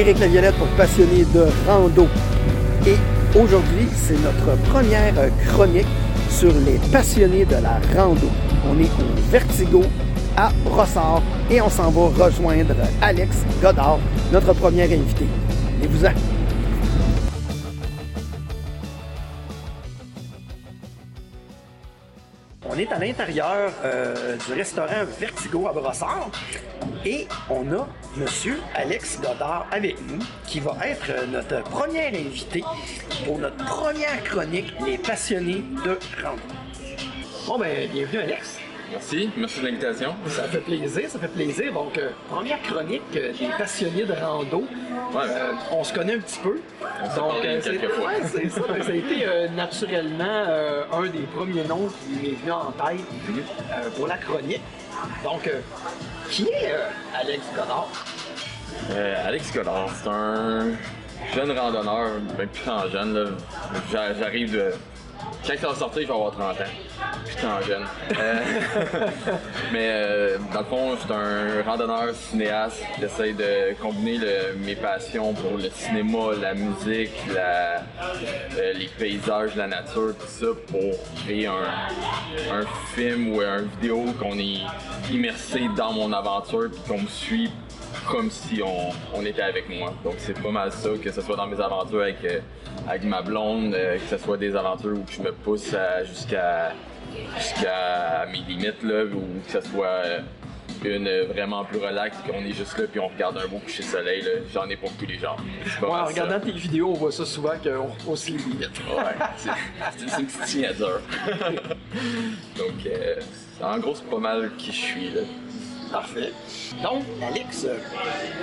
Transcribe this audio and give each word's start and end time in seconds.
Éric 0.00 0.18
Laviolette 0.18 0.54
pour 0.54 0.66
passionné 0.68 1.26
de 1.34 1.44
rando. 1.66 2.08
Et 2.86 2.96
aujourd'hui, 3.38 3.86
c'est 3.94 4.18
notre 4.22 4.58
première 4.70 5.12
chronique 5.46 5.86
sur 6.30 6.54
les 6.64 6.78
passionnés 6.90 7.44
de 7.44 7.56
la 7.56 7.78
rando. 7.94 8.28
On 8.66 8.78
est 8.80 8.84
au 8.84 9.30
Vertigo 9.30 9.82
à 10.38 10.52
Brossard 10.64 11.20
et 11.50 11.60
on 11.60 11.68
s'en 11.68 11.90
va 11.90 12.24
rejoindre 12.24 12.76
Alex 13.02 13.44
Godard, 13.60 13.98
notre 14.32 14.54
premier 14.54 14.84
invité. 14.84 15.26
Et 15.82 15.86
vous 15.86 16.06
est 22.80 22.92
à 22.92 22.98
l'intérieur 22.98 23.72
euh, 23.84 24.36
du 24.36 24.54
restaurant 24.54 25.04
Vertigo 25.18 25.68
à 25.68 25.72
Brossard 25.72 26.30
et 27.04 27.26
on 27.50 27.70
a 27.72 27.86
Monsieur 28.16 28.58
Alex 28.74 29.20
Godard 29.20 29.66
avec 29.70 30.00
nous 30.08 30.18
qui 30.46 30.60
va 30.60 30.76
être 30.84 31.26
notre 31.30 31.62
premier 31.64 32.08
invité 32.08 32.64
pour 33.26 33.38
notre 33.38 33.62
première 33.64 34.24
chronique 34.24 34.72
Les 34.86 34.96
passionnés 34.96 35.62
de 35.84 35.98
rando. 36.22 36.42
Bon 37.46 37.58
ben, 37.58 37.88
bienvenue 37.90 38.20
Alex. 38.20 38.58
Merci, 38.90 39.30
merci 39.36 39.60
de 39.60 39.66
l'invitation. 39.66 40.14
Ça 40.26 40.44
fait 40.44 40.58
plaisir, 40.58 41.08
ça 41.08 41.18
fait 41.20 41.28
plaisir. 41.28 41.72
Donc, 41.72 41.96
euh, 41.96 42.10
première 42.28 42.60
chronique 42.62 43.02
euh, 43.14 43.32
des 43.32 43.48
passionnés 43.56 44.04
de 44.04 44.12
rando. 44.12 44.58
Ouais. 44.58 45.22
Euh, 45.28 45.52
on 45.70 45.84
se 45.84 45.92
connaît 45.92 46.14
un 46.14 46.18
petit 46.18 46.40
peu. 46.40 46.60
Donc, 47.16 47.32
parlé 47.40 47.60
c'est 47.62 47.70
ouais, 47.70 48.48
ça. 48.48 48.60
ça 48.82 48.90
a 48.90 48.94
été 48.94 49.26
naturellement 49.54 50.44
un 50.92 51.06
des 51.06 51.26
premiers 51.34 51.64
noms 51.64 51.88
qui 51.88 52.20
m'est 52.20 52.34
venu 52.34 52.50
en 52.50 52.72
tête 52.72 53.00
euh, 53.30 53.90
pour 53.96 54.08
la 54.08 54.16
chronique. 54.16 54.62
Donc, 55.22 55.48
qui 56.28 56.48
est 56.48 56.74
Alex 57.14 57.42
Godard? 57.54 57.88
Alex 59.24 59.52
Collard, 59.52 59.90
c'est 60.02 60.08
un 60.08 60.66
jeune 61.34 61.56
randonneur, 61.56 62.10
ben 62.36 62.48
plus 62.48 62.62
tant 62.64 62.88
jeune, 62.88 63.36
J'arrive 63.92 64.52
de. 64.52 64.72
Quand 65.46 65.54
ça 65.58 65.68
va 65.68 65.74
sortir, 65.74 66.02
je 66.02 66.06
vais 66.08 66.14
avoir 66.14 66.32
30 66.32 66.60
ans. 66.60 66.64
Plus 67.30 67.42
tant 67.42 67.60
jeune. 67.60 67.84
Euh, 68.18 68.42
mais 69.72 69.88
euh, 69.92 70.38
dans 70.52 70.60
le 70.60 70.66
fond, 70.66 70.96
je 70.96 71.00
suis 71.00 71.12
un 71.12 71.62
randonneur 71.62 72.14
cinéaste. 72.14 72.82
J'essaie 72.98 73.32
de 73.32 73.74
combiner 73.80 74.18
mes 74.64 74.74
passions 74.74 75.32
pour 75.34 75.56
le 75.56 75.70
cinéma, 75.70 76.18
la 76.40 76.54
musique, 76.54 77.12
euh, 77.36 77.78
les 78.74 78.88
paysages, 78.98 79.54
la 79.54 79.68
nature, 79.68 80.14
tout 80.18 80.26
ça 80.26 80.46
pour 80.66 81.22
créer 81.24 81.46
un, 81.46 82.64
film 82.94 83.34
ou 83.34 83.40
un 83.40 83.62
vidéo 83.62 84.06
qu'on 84.18 84.38
est 84.38 84.62
immersé 85.12 85.68
dans 85.76 85.92
mon 85.92 86.12
aventure 86.12 86.70
puis 86.70 86.80
qu'on 86.88 87.02
me 87.02 87.08
suit 87.08 87.50
comme 88.08 88.30
si 88.30 88.60
on, 89.14 89.24
était 89.24 89.42
avec 89.42 89.68
moi. 89.68 89.92
Donc 90.02 90.14
c'est 90.18 90.40
pas 90.40 90.50
mal 90.50 90.72
ça, 90.72 90.90
que 91.02 91.12
ce 91.12 91.20
soit 91.20 91.36
dans 91.36 91.46
mes 91.46 91.60
aventures 91.60 92.02
avec, 92.02 92.16
avec 92.88 93.04
ma 93.04 93.22
blonde, 93.22 93.72
que 93.72 94.16
ce 94.16 94.18
soit 94.18 94.36
des 94.36 94.56
aventures 94.56 94.96
où 94.96 95.04
je 95.08 95.22
me 95.22 95.32
pousse 95.32 95.74
jusqu'à 96.04 96.72
jusqu'à 97.36 98.26
mes 98.30 98.38
limites, 98.38 98.82
là, 98.82 99.04
ou 99.04 99.40
que 99.46 99.60
ce 99.60 99.60
soit 99.68 99.86
euh, 99.86 100.20
une 100.84 101.08
vraiment 101.32 101.64
plus 101.64 101.78
relax, 101.78 102.16
qu'on 102.26 102.44
est 102.44 102.52
juste 102.52 102.78
là 102.78 102.84
puis 102.90 103.00
on 103.00 103.08
regarde 103.08 103.38
un 103.38 103.46
beau 103.48 103.58
coucher 103.58 103.82
de 103.82 103.88
soleil. 103.88 104.24
J'en 104.52 104.68
ai 104.68 104.76
pour 104.76 104.90
tous 104.92 105.06
les 105.06 105.18
genres. 105.18 105.36
Ouais, 105.82 105.88
en 105.88 105.96
ça. 105.96 106.04
regardant 106.04 106.40
tes 106.40 106.52
vidéos, 106.52 106.90
on 106.90 106.94
voit 106.94 107.12
ça 107.12 107.24
souvent 107.24 107.54
qu'on 107.62 107.86
repousse 107.86 108.28
les 108.28 108.38
limites. 108.38 108.80
Ouais, 108.88 109.44
c'est 109.96 110.20
une 110.20 110.26
petite 110.26 110.46
signature. 110.46 111.00
Donc, 112.56 112.86
euh, 112.86 113.16
en 113.62 113.78
gros, 113.78 113.94
c'est 113.94 114.08
pas 114.08 114.18
mal 114.18 114.50
qui 114.56 114.72
je 114.72 114.76
suis. 114.76 115.10
Là. 115.10 115.20
Parfait. 115.92 116.32
Donc, 116.82 117.02
Alex, 117.20 117.66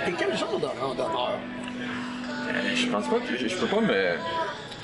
t'es 0.04 0.12
quel 0.18 0.36
genre 0.36 0.58
de 0.60 0.66
randonneur? 0.66 1.38
Euh, 2.48 2.74
je 2.74 2.86
pense 2.86 3.06
pas 3.08 3.18
que 3.18 3.36
je, 3.36 3.48
je 3.48 3.56
peux 3.56 3.66
pas 3.66 3.80
me. 3.80 4.16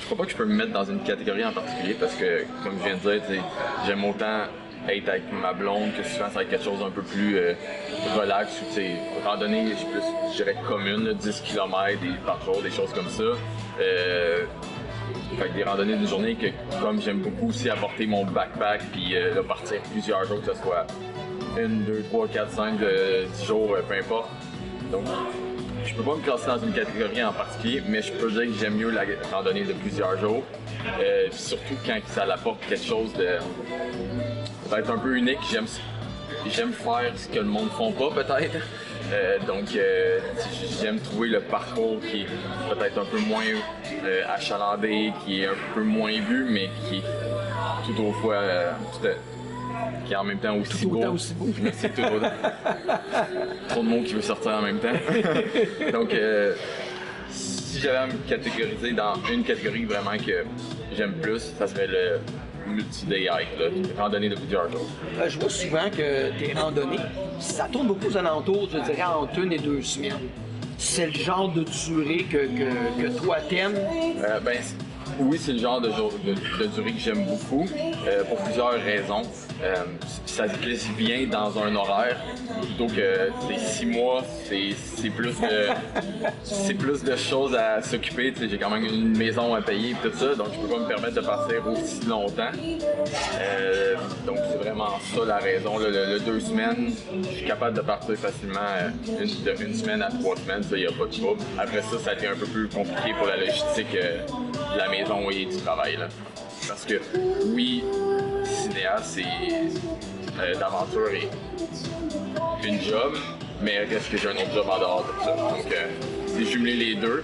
Je 0.05 0.11
crois 0.11 0.19
pas 0.19 0.25
que 0.25 0.31
je 0.33 0.37
peux 0.37 0.45
me 0.45 0.53
mettre 0.53 0.71
dans 0.71 0.83
une 0.83 1.01
catégorie 1.01 1.43
en 1.43 1.51
particulier 1.51 1.95
parce 1.99 2.13
que, 2.13 2.45
comme 2.63 2.77
je 2.77 2.83
viens 2.83 2.95
de 2.95 3.19
dire, 3.27 3.43
j'aime 3.87 4.05
autant 4.05 4.43
être 4.87 5.09
avec 5.09 5.23
ma 5.33 5.51
blonde 5.51 5.95
que 5.97 6.03
souvent 6.07 6.27
ça 6.27 6.35
va 6.35 6.43
être 6.43 6.51
quelque 6.51 6.63
chose 6.63 6.83
un 6.85 6.91
peu 6.91 7.01
plus 7.01 7.39
euh, 7.39 7.55
relax 8.15 8.61
ou 8.61 8.65
tu 8.71 8.85
randonnée, 9.25 9.69
je 9.69 9.83
plus, 9.83 10.03
je 10.31 10.43
dirais 10.43 10.55
commune, 10.67 11.05
là, 11.05 11.13
10 11.15 11.41
km 11.41 11.99
par 12.23 12.39
jour, 12.45 12.61
des 12.61 12.69
choses 12.69 12.93
comme 12.93 13.09
ça. 13.09 13.23
Euh, 13.81 14.45
fait 15.39 15.49
que 15.49 15.53
des 15.55 15.63
randonnées 15.63 15.97
de 15.97 16.05
journée 16.05 16.35
que, 16.35 16.47
comme 16.79 17.01
j'aime 17.01 17.21
beaucoup 17.21 17.49
aussi 17.49 17.67
apporter 17.67 18.05
mon 18.05 18.25
backpack 18.25 18.81
puis 18.91 19.15
euh, 19.15 19.41
partir 19.41 19.81
plusieurs 19.91 20.23
jours, 20.25 20.39
que 20.41 20.53
ce 20.53 20.61
soit 20.61 20.85
une, 21.57 21.83
deux, 21.83 22.03
trois, 22.03 22.27
quatre, 22.27 22.51
cinq, 22.51 22.79
euh, 22.81 23.25
dix 23.25 23.45
jours, 23.45 23.73
euh, 23.73 23.81
peu 23.81 23.95
importe. 23.95 24.29
Donc, 24.91 25.05
je 25.85 25.93
peux 25.93 26.03
pas 26.03 26.15
me 26.15 26.21
classer 26.21 26.47
dans 26.47 26.57
une 26.59 26.73
catégorie 26.73 27.23
en 27.23 27.33
particulier, 27.33 27.81
mais 27.87 28.01
je 28.01 28.11
peux 28.13 28.29
dire 28.31 28.41
que 28.43 28.59
j'aime 28.59 28.75
mieux 28.75 28.89
la 28.89 29.03
randonnée 29.31 29.63
de 29.63 29.73
plusieurs 29.73 30.17
jours. 30.19 30.43
Euh, 30.99 31.27
surtout 31.31 31.75
quand 31.85 31.99
ça 32.07 32.23
apporte 32.31 32.59
quelque 32.67 32.83
chose 32.85 33.13
de 33.13 33.37
peut-être 34.69 34.91
un 34.91 34.97
peu 34.97 35.15
unique. 35.17 35.39
J'aime 35.51 35.65
j'aime 36.47 36.73
faire 36.73 37.11
ce 37.15 37.27
que 37.27 37.39
le 37.39 37.45
monde 37.45 37.65
ne 37.65 37.69
font 37.69 37.91
pas 37.91 38.09
peut-être. 38.23 38.55
Euh, 39.13 39.37
donc 39.47 39.75
euh, 39.75 40.19
j'aime 40.81 40.99
trouver 40.99 41.29
le 41.29 41.41
parcours 41.41 41.99
qui 42.01 42.21
est 42.21 42.27
peut-être 42.73 42.99
un 42.99 43.05
peu 43.05 43.19
moins 43.19 43.43
euh, 44.03 44.21
achalandé, 44.27 45.11
qui 45.23 45.41
est 45.43 45.47
un 45.47 45.55
peu 45.75 45.81
moins 45.83 46.19
vu, 46.19 46.45
mais 46.49 46.69
qui 46.89 46.97
est 46.97 47.03
tout 47.85 48.01
au 48.03 48.11
fois 48.13 48.41
tout 48.99 49.07
à- 49.07 49.34
qui 50.05 50.13
est 50.13 50.15
en 50.15 50.23
même 50.23 50.39
temps 50.39 50.55
aussi 50.57 50.85
beau. 50.85 50.97
autant 50.99 51.13
aussi 51.13 51.33
beau. 51.33 51.47
Merci, 51.61 51.87
tout 51.89 52.01
autant. 52.01 52.31
Trop 53.69 53.83
de 53.83 53.87
mots 53.87 54.01
qui 54.03 54.13
veulent 54.13 54.23
sortir 54.23 54.51
en 54.51 54.61
même 54.61 54.79
temps. 54.79 54.89
Donc, 55.91 56.13
euh, 56.13 56.53
si 57.29 57.79
j'avais 57.79 57.97
à 57.97 58.07
me 58.07 58.13
catégoriser 58.27 58.93
dans 58.93 59.13
une 59.31 59.43
catégorie 59.43 59.85
vraiment 59.85 60.17
que 60.17 60.45
j'aime 60.95 61.13
plus, 61.13 61.53
ça 61.57 61.67
serait 61.67 61.87
le 61.87 62.19
multi-day 62.67 63.27
hike, 63.29 63.59
là, 63.59 63.65
randonnée 63.97 64.29
de 64.29 64.35
plusieurs 64.35 64.71
jours. 64.71 64.87
Euh, 65.19 65.29
je 65.29 65.39
vois 65.39 65.49
souvent 65.49 65.89
que 65.89 66.37
tes 66.37 66.53
randonnées, 66.53 66.97
ça 67.39 67.67
tourne 67.71 67.87
beaucoup 67.87 68.07
aux 68.07 68.17
alentours, 68.17 68.67
je 68.71 68.79
dirais, 68.79 69.03
entre 69.03 69.39
une 69.39 69.53
et 69.53 69.59
deux 69.59 69.81
semaines. 69.81 70.13
C'est 70.77 71.07
le 71.07 71.13
genre 71.13 71.49
de 71.51 71.63
durée 71.63 72.23
que, 72.29 72.37
que, 72.37 73.01
que 73.03 73.17
toi 73.19 73.37
t'aimes? 73.47 73.75
Euh, 73.77 74.39
ben, 74.39 74.57
oui, 75.19 75.37
c'est 75.39 75.53
le 75.53 75.59
genre 75.59 75.79
de, 75.79 75.89
jour- 75.91 76.11
de, 76.25 76.33
de 76.33 76.67
durée 76.69 76.91
que 76.93 76.99
j'aime 76.99 77.23
beaucoup, 77.25 77.65
euh, 78.07 78.23
pour 78.25 78.37
plusieurs 78.43 78.71
raisons. 78.73 79.21
Euh, 79.65 79.75
ça 80.27 80.47
se 80.47 80.57
glisse 80.59 80.87
bien 80.97 81.25
dans 81.25 81.57
un 81.57 81.75
horaire, 81.75 82.17
plutôt 82.61 82.85
que 82.87 83.29
c'est 83.47 83.59
six 83.59 83.85
mois, 83.87 84.23
c'est 84.47 85.09
plus 85.09 85.39
de 85.41 85.69
c'est 86.43 86.73
plus 86.75 87.03
de 87.03 87.15
choses 87.15 87.55
à 87.55 87.81
s'occuper. 87.81 88.31
J'ai 88.39 88.57
quand 88.59 88.69
même 88.69 88.85
une 88.85 89.17
maison 89.17 89.55
à 89.55 89.61
payer 89.61 89.91
et 89.91 89.95
tout 90.07 90.15
ça, 90.15 90.35
donc 90.35 90.47
je 90.53 90.59
peux 90.59 90.67
pas 90.67 90.79
me 90.81 90.87
permettre 90.87 91.15
de 91.15 91.21
partir 91.21 91.67
aussi 91.67 92.05
longtemps. 92.05 92.51
Euh, 93.39 93.95
donc 94.27 94.37
c'est 94.51 94.57
vraiment 94.57 94.99
ça 95.15 95.25
la 95.25 95.37
raison. 95.37 95.77
Le, 95.79 95.89
le 95.89 96.19
deux 96.19 96.39
semaines, 96.39 96.91
je 97.23 97.27
suis 97.37 97.45
capable 97.47 97.75
de 97.77 97.81
partir 97.81 98.15
facilement 98.17 98.59
euh, 98.59 98.89
une, 99.19 99.43
de 99.43 99.63
une 99.63 99.73
semaine 99.73 100.01
à 100.03 100.09
trois 100.09 100.35
semaines, 100.35 100.61
ça 100.63 100.77
y 100.77 100.85
a 100.85 100.91
pas 100.91 101.05
de 101.05 101.11
trouble. 101.17 101.41
Après 101.57 101.81
ça, 101.81 101.97
ça 101.97 102.13
devient 102.13 102.27
un 102.27 102.35
peu 102.35 102.45
plus 102.45 102.67
compliqué 102.67 103.13
pour 103.17 103.25
la 103.27 103.37
logistique 103.37 103.95
euh, 103.95 104.19
de 104.73 104.77
la 104.77 104.89
maison 104.89 105.29
et 105.31 105.45
du 105.45 105.57
travail. 105.57 105.97
là. 105.97 106.07
Parce 106.67 106.85
que 106.85 106.95
oui, 107.53 107.83
c'est 109.03 109.23
euh, 110.39 110.55
d'aventure 110.55 111.09
et 111.09 111.29
une 112.67 112.81
job, 112.81 113.15
mais 113.61 113.79
reste 113.85 114.09
que 114.11 114.17
j'ai 114.17 114.29
un 114.29 114.31
autre 114.35 114.53
job 114.53 114.65
en 114.69 114.79
dehors 114.79 115.05
de 115.05 115.23
ça. 115.23 115.35
Donc 115.35 115.71
euh, 115.71 115.87
c'est 116.27 116.45
jumeler 116.45 116.73
les 116.73 116.95
deux. 116.95 117.23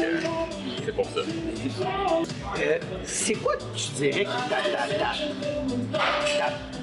euh, 0.00 0.20
c'est 0.90 0.96
pour 0.96 1.06
ça. 1.06 1.20
Euh, 2.60 2.78
c'est 3.04 3.34
quoi, 3.34 3.52
tu 3.76 3.90
dirais, 3.92 4.24
que 4.24 4.48
ta, 4.50 4.56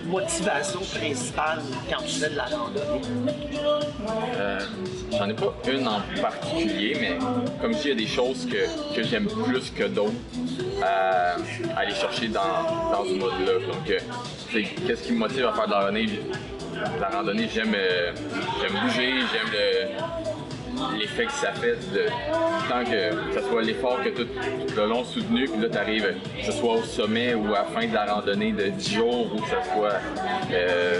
motivation 0.05 0.79
principale 0.79 1.59
quand 1.89 2.01
tu 2.05 2.19
fais 2.19 2.29
de 2.29 2.37
la 2.37 2.45
randonnée? 2.45 3.01
Euh, 4.37 4.59
J'en 5.11 5.29
ai 5.29 5.33
pas 5.33 5.53
une 5.69 5.87
en 5.87 6.01
particulier, 6.21 6.97
mais 6.99 7.17
comme 7.61 7.73
je 7.73 7.77
dis, 7.79 7.83
il 7.85 7.89
y 7.89 7.91
a 7.91 7.95
des 7.95 8.07
choses 8.07 8.45
que, 8.45 8.95
que 8.95 9.03
j'aime 9.03 9.27
plus 9.27 9.69
que 9.71 9.83
d'autres 9.85 10.13
à, 10.81 11.35
à 11.75 11.79
aller 11.79 11.93
chercher 11.93 12.27
dans, 12.29 12.91
dans 12.91 13.03
ce 13.03 13.13
mode-là. 13.15 13.53
Donc, 13.67 13.89
euh, 13.89 13.99
c'est- 14.51 14.63
qu'est-ce 14.85 15.03
qui 15.03 15.11
me 15.13 15.17
motive 15.19 15.45
à 15.45 15.53
faire 15.53 15.65
de 15.67 15.71
la 15.71 15.79
randonnée? 15.79 16.19
La 17.01 17.09
randonnée, 17.09 17.49
j'aime 17.53 17.73
euh, 17.75 18.11
j'aime 18.61 18.79
bouger, 18.81 19.13
j'aime 19.33 19.51
le- 19.51 20.26
l'effet 20.97 21.25
que 21.25 21.31
ça 21.31 21.51
fait 21.53 21.77
tant 22.69 22.83
que 22.83 23.39
ce 23.39 23.47
soit 23.47 23.61
l'effort 23.61 24.01
que 24.03 24.09
tout, 24.09 24.27
le 24.75 24.87
long 24.87 25.03
soutenu, 25.03 25.47
puis 25.47 25.61
là 25.61 25.69
tu 25.69 25.77
arrives, 25.77 26.15
que 26.39 26.45
ce 26.45 26.51
soit 26.51 26.75
au 26.75 26.83
sommet 26.83 27.33
ou 27.33 27.47
à 27.53 27.59
la 27.59 27.63
fin 27.65 27.87
de 27.87 27.93
la 27.93 28.05
randonnée 28.13 28.51
de 28.51 28.69
10 28.69 28.93
jours, 28.93 29.31
ou 29.33 29.39
que 29.39 29.47
ce 29.47 29.69
soit 29.73 29.99
euh, 30.51 30.99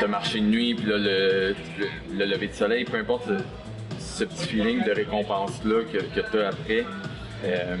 de 0.00 0.06
marcher 0.06 0.40
de 0.40 0.46
nuit, 0.46 0.74
puis 0.74 0.86
là 0.86 0.98
le, 0.98 1.54
le, 1.78 1.86
le 2.18 2.24
lever 2.24 2.48
de 2.48 2.54
soleil, 2.54 2.84
peu 2.84 2.98
importe 2.98 3.28
ce, 3.98 4.24
petit 4.24 4.46
feeling 4.46 4.84
de 4.84 4.92
récompense-là 4.92 5.82
que, 5.92 5.98
que 5.98 6.30
tu 6.30 6.40
as 6.40 6.48
après, 6.48 6.84
euh, 7.44 7.76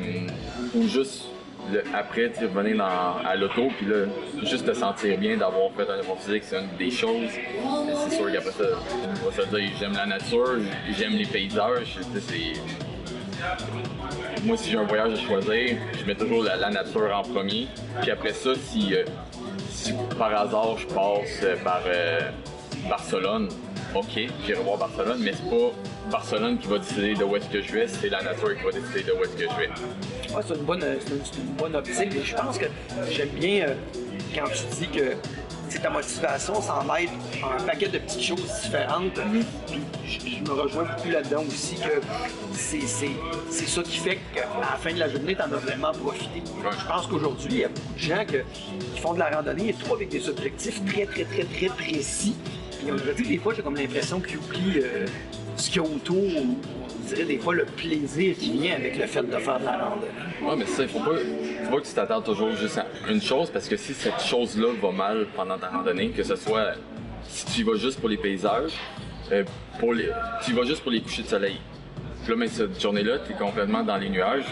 ou 0.74 0.88
juste 0.88 1.26
après, 1.94 2.30
tu 2.30 2.46
revenir 2.46 2.76
dans- 2.76 3.26
à 3.26 3.34
l'auto, 3.36 3.68
puis 3.76 3.86
là, 3.86 4.06
juste 4.42 4.66
te 4.66 4.74
sentir 4.74 5.18
bien 5.18 5.36
d'avoir 5.36 5.70
fait 5.76 5.90
un 5.90 6.00
effort 6.00 6.20
physique, 6.20 6.44
c'est 6.44 6.58
une 6.60 6.76
des 6.76 6.90
choses. 6.90 7.30
C'est 8.08 8.16
sûr 8.16 8.32
qu'après 8.32 8.50
ça, 8.50 8.64
on 9.24 9.30
va 9.30 9.42
se 9.44 9.48
dire, 9.56 9.70
j'aime 9.78 9.94
la 9.94 10.06
nature, 10.06 10.58
j'aime 10.90 11.12
les 11.12 11.26
paysages, 11.26 11.98
moi, 14.44 14.56
si 14.56 14.70
j'ai 14.70 14.78
un 14.78 14.84
voyage 14.84 15.12
à 15.12 15.16
choisir, 15.16 15.76
je 15.98 16.04
mets 16.06 16.14
toujours 16.14 16.42
la, 16.42 16.70
nature 16.70 17.14
en 17.14 17.22
premier. 17.22 17.68
Puis 18.00 18.10
après 18.10 18.32
ça, 18.32 18.50
si, 18.54 18.94
euh, 18.94 19.04
par 20.18 20.34
hasard 20.34 20.76
je 20.78 20.86
passe 20.86 21.40
euh, 21.42 21.56
par 21.62 21.82
euh, 21.86 22.20
Barcelone, 22.88 23.48
ok, 23.94 24.06
j'irai 24.46 24.62
voir 24.62 24.78
Barcelone, 24.78 25.20
mais 25.22 25.32
c'est 25.32 25.48
pas 25.50 25.72
Barcelone 26.10 26.58
qui 26.58 26.66
va 26.68 26.78
décider 26.78 27.14
de 27.14 27.24
où 27.24 27.36
est-ce 27.36 27.48
que 27.48 27.62
je 27.62 27.72
vais, 27.72 27.88
c'est 27.88 28.08
la 28.08 28.22
nature 28.22 28.56
qui 28.56 28.64
va 28.64 28.70
décider 28.72 29.02
de 29.02 29.12
où 29.12 29.22
est-ce 29.24 29.30
que 29.36 29.42
je 29.44 29.56
vais. 29.58 30.34
Ouais, 30.34 30.42
c'est 30.46 30.54
une 30.54 30.62
bonne, 30.64 30.80
c'est 31.00 31.10
une, 31.38 31.46
une 31.48 31.52
bonne 31.54 31.76
optique. 31.76 32.14
Et 32.14 32.22
je 32.24 32.34
pense 32.34 32.58
que 32.58 32.66
j'aime 33.10 33.28
bien 33.28 33.66
euh, 33.68 33.74
quand 34.34 34.44
tu 34.52 34.76
dis 34.84 34.88
que 34.88 35.14
ta 35.82 35.90
motivation, 35.90 36.60
ça 36.62 36.84
en 36.88 36.94
être 36.96 37.10
un 37.58 37.62
paquet 37.64 37.88
de 37.88 37.98
petites 37.98 38.22
choses 38.22 38.44
différentes. 38.62 39.18
Puis 39.66 39.80
je, 40.06 40.18
je 40.38 40.44
me 40.44 40.52
rejoins 40.60 40.84
beaucoup 40.84 41.10
là-dedans 41.10 41.42
aussi 41.48 41.74
que 41.74 42.00
c'est, 42.52 42.80
c'est, 42.82 43.10
c'est 43.50 43.66
ça 43.66 43.82
qui 43.82 43.98
fait 43.98 44.18
qu'à 44.34 44.46
la 44.60 44.66
fin 44.78 44.92
de 44.92 45.00
la 45.00 45.08
journée, 45.08 45.34
tu 45.34 45.42
en 45.42 45.46
as 45.52 45.56
vraiment 45.58 45.90
profité. 45.92 46.42
Je 46.46 46.86
pense 46.86 47.06
qu'aujourd'hui, 47.08 47.48
il 47.50 47.58
y 47.58 47.64
a 47.64 47.68
beaucoup 47.68 47.92
de 47.94 47.98
gens 47.98 48.24
que- 48.24 48.44
qui 48.94 49.00
font 49.00 49.14
de 49.14 49.18
la 49.18 49.30
randonnée 49.30 49.70
et 49.70 49.74
trop 49.74 49.96
avec 49.96 50.08
des 50.10 50.28
objectifs 50.28 50.80
très, 50.84 51.06
très, 51.06 51.24
très, 51.24 51.42
très 51.44 51.66
précis. 51.66 52.36
Puis 53.16 53.26
des 53.26 53.38
fois, 53.38 53.54
j'ai 53.54 53.62
comme 53.62 53.76
l'impression 53.76 54.20
qu'ils 54.20 54.38
oublient 54.38 54.80
euh, 54.82 55.06
ce 55.56 55.70
qu'il 55.70 55.82
y 55.82 55.84
a 55.84 55.88
autour. 55.88 56.16
On 56.16 57.08
dirait 57.08 57.24
des 57.24 57.38
fois 57.38 57.54
le 57.54 57.64
plaisir 57.64 58.36
qui 58.36 58.52
vient 58.52 58.74
avec 58.76 58.98
le 58.98 59.06
fait 59.06 59.22
de 59.22 59.36
faire 59.36 59.60
de 59.60 59.64
la 59.64 59.78
randonnée. 59.78 60.12
Ouais, 60.42 60.56
mais 60.56 60.66
ça, 60.66 60.82
il 60.82 60.88
faut 60.88 61.00
pas, 61.00 61.16
faut 61.64 61.70
pas 61.70 61.80
que 61.80 61.86
tu 61.86 61.94
t'attardes 61.94 62.24
toujours 62.24 62.54
juste 62.56 62.78
à 62.78 62.86
une 63.10 63.20
chose, 63.20 63.50
parce 63.50 63.68
que 63.68 63.76
si 63.76 63.94
cette 63.94 64.20
chose-là 64.20 64.72
va 64.80 64.90
mal 64.90 65.26
pendant 65.36 65.58
ta 65.58 65.68
randonnée, 65.68 66.10
que 66.10 66.22
ce 66.22 66.36
soit 66.36 66.74
si 67.28 67.46
tu 67.46 67.60
y 67.60 67.62
vas 67.62 67.76
juste 67.76 68.00
pour 68.00 68.08
les 68.08 68.16
paysages, 68.16 68.72
euh, 69.32 69.44
tu 70.44 70.50
y 70.50 70.54
vas 70.54 70.64
juste 70.64 70.82
pour 70.82 70.92
les 70.92 71.00
couchers 71.00 71.22
de 71.22 71.28
soleil. 71.28 71.58
Puis 72.22 72.32
là, 72.32 72.36
mais 72.38 72.48
cette 72.48 72.80
journée-là, 72.80 73.18
tu 73.18 73.32
es 73.32 73.36
complètement 73.36 73.82
dans 73.82 73.96
les 73.96 74.08
nuages. 74.08 74.44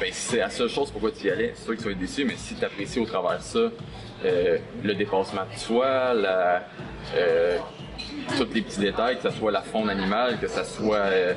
Ben, 0.00 0.08
c'est 0.12 0.38
la 0.38 0.50
seule 0.50 0.68
chose 0.68 0.90
pourquoi 0.90 1.12
tu 1.12 1.26
y 1.26 1.30
allais. 1.30 1.52
C'est 1.54 1.64
sûr 1.64 1.72
que 1.74 1.78
tu 1.78 1.84
vas 1.84 1.90
être 1.92 1.98
déçu, 1.98 2.24
mais 2.24 2.34
si 2.36 2.54
tu 2.54 2.64
apprécies 2.64 2.98
au 2.98 3.06
travers 3.06 3.38
de 3.38 3.42
ça, 3.42 3.70
euh, 4.26 4.58
le 4.82 4.94
dépassement 4.94 5.42
de 5.52 5.58
soi, 5.58 5.86
euh, 5.86 7.58
tous 8.36 8.48
les 8.52 8.62
petits 8.62 8.80
détails, 8.80 9.18
que 9.18 9.30
ce 9.30 9.36
soit 9.36 9.52
la 9.52 9.62
faune 9.62 9.88
animale, 9.88 10.38
que 10.40 10.48
ce 10.48 10.64
soit 10.64 10.96
euh, 10.96 11.34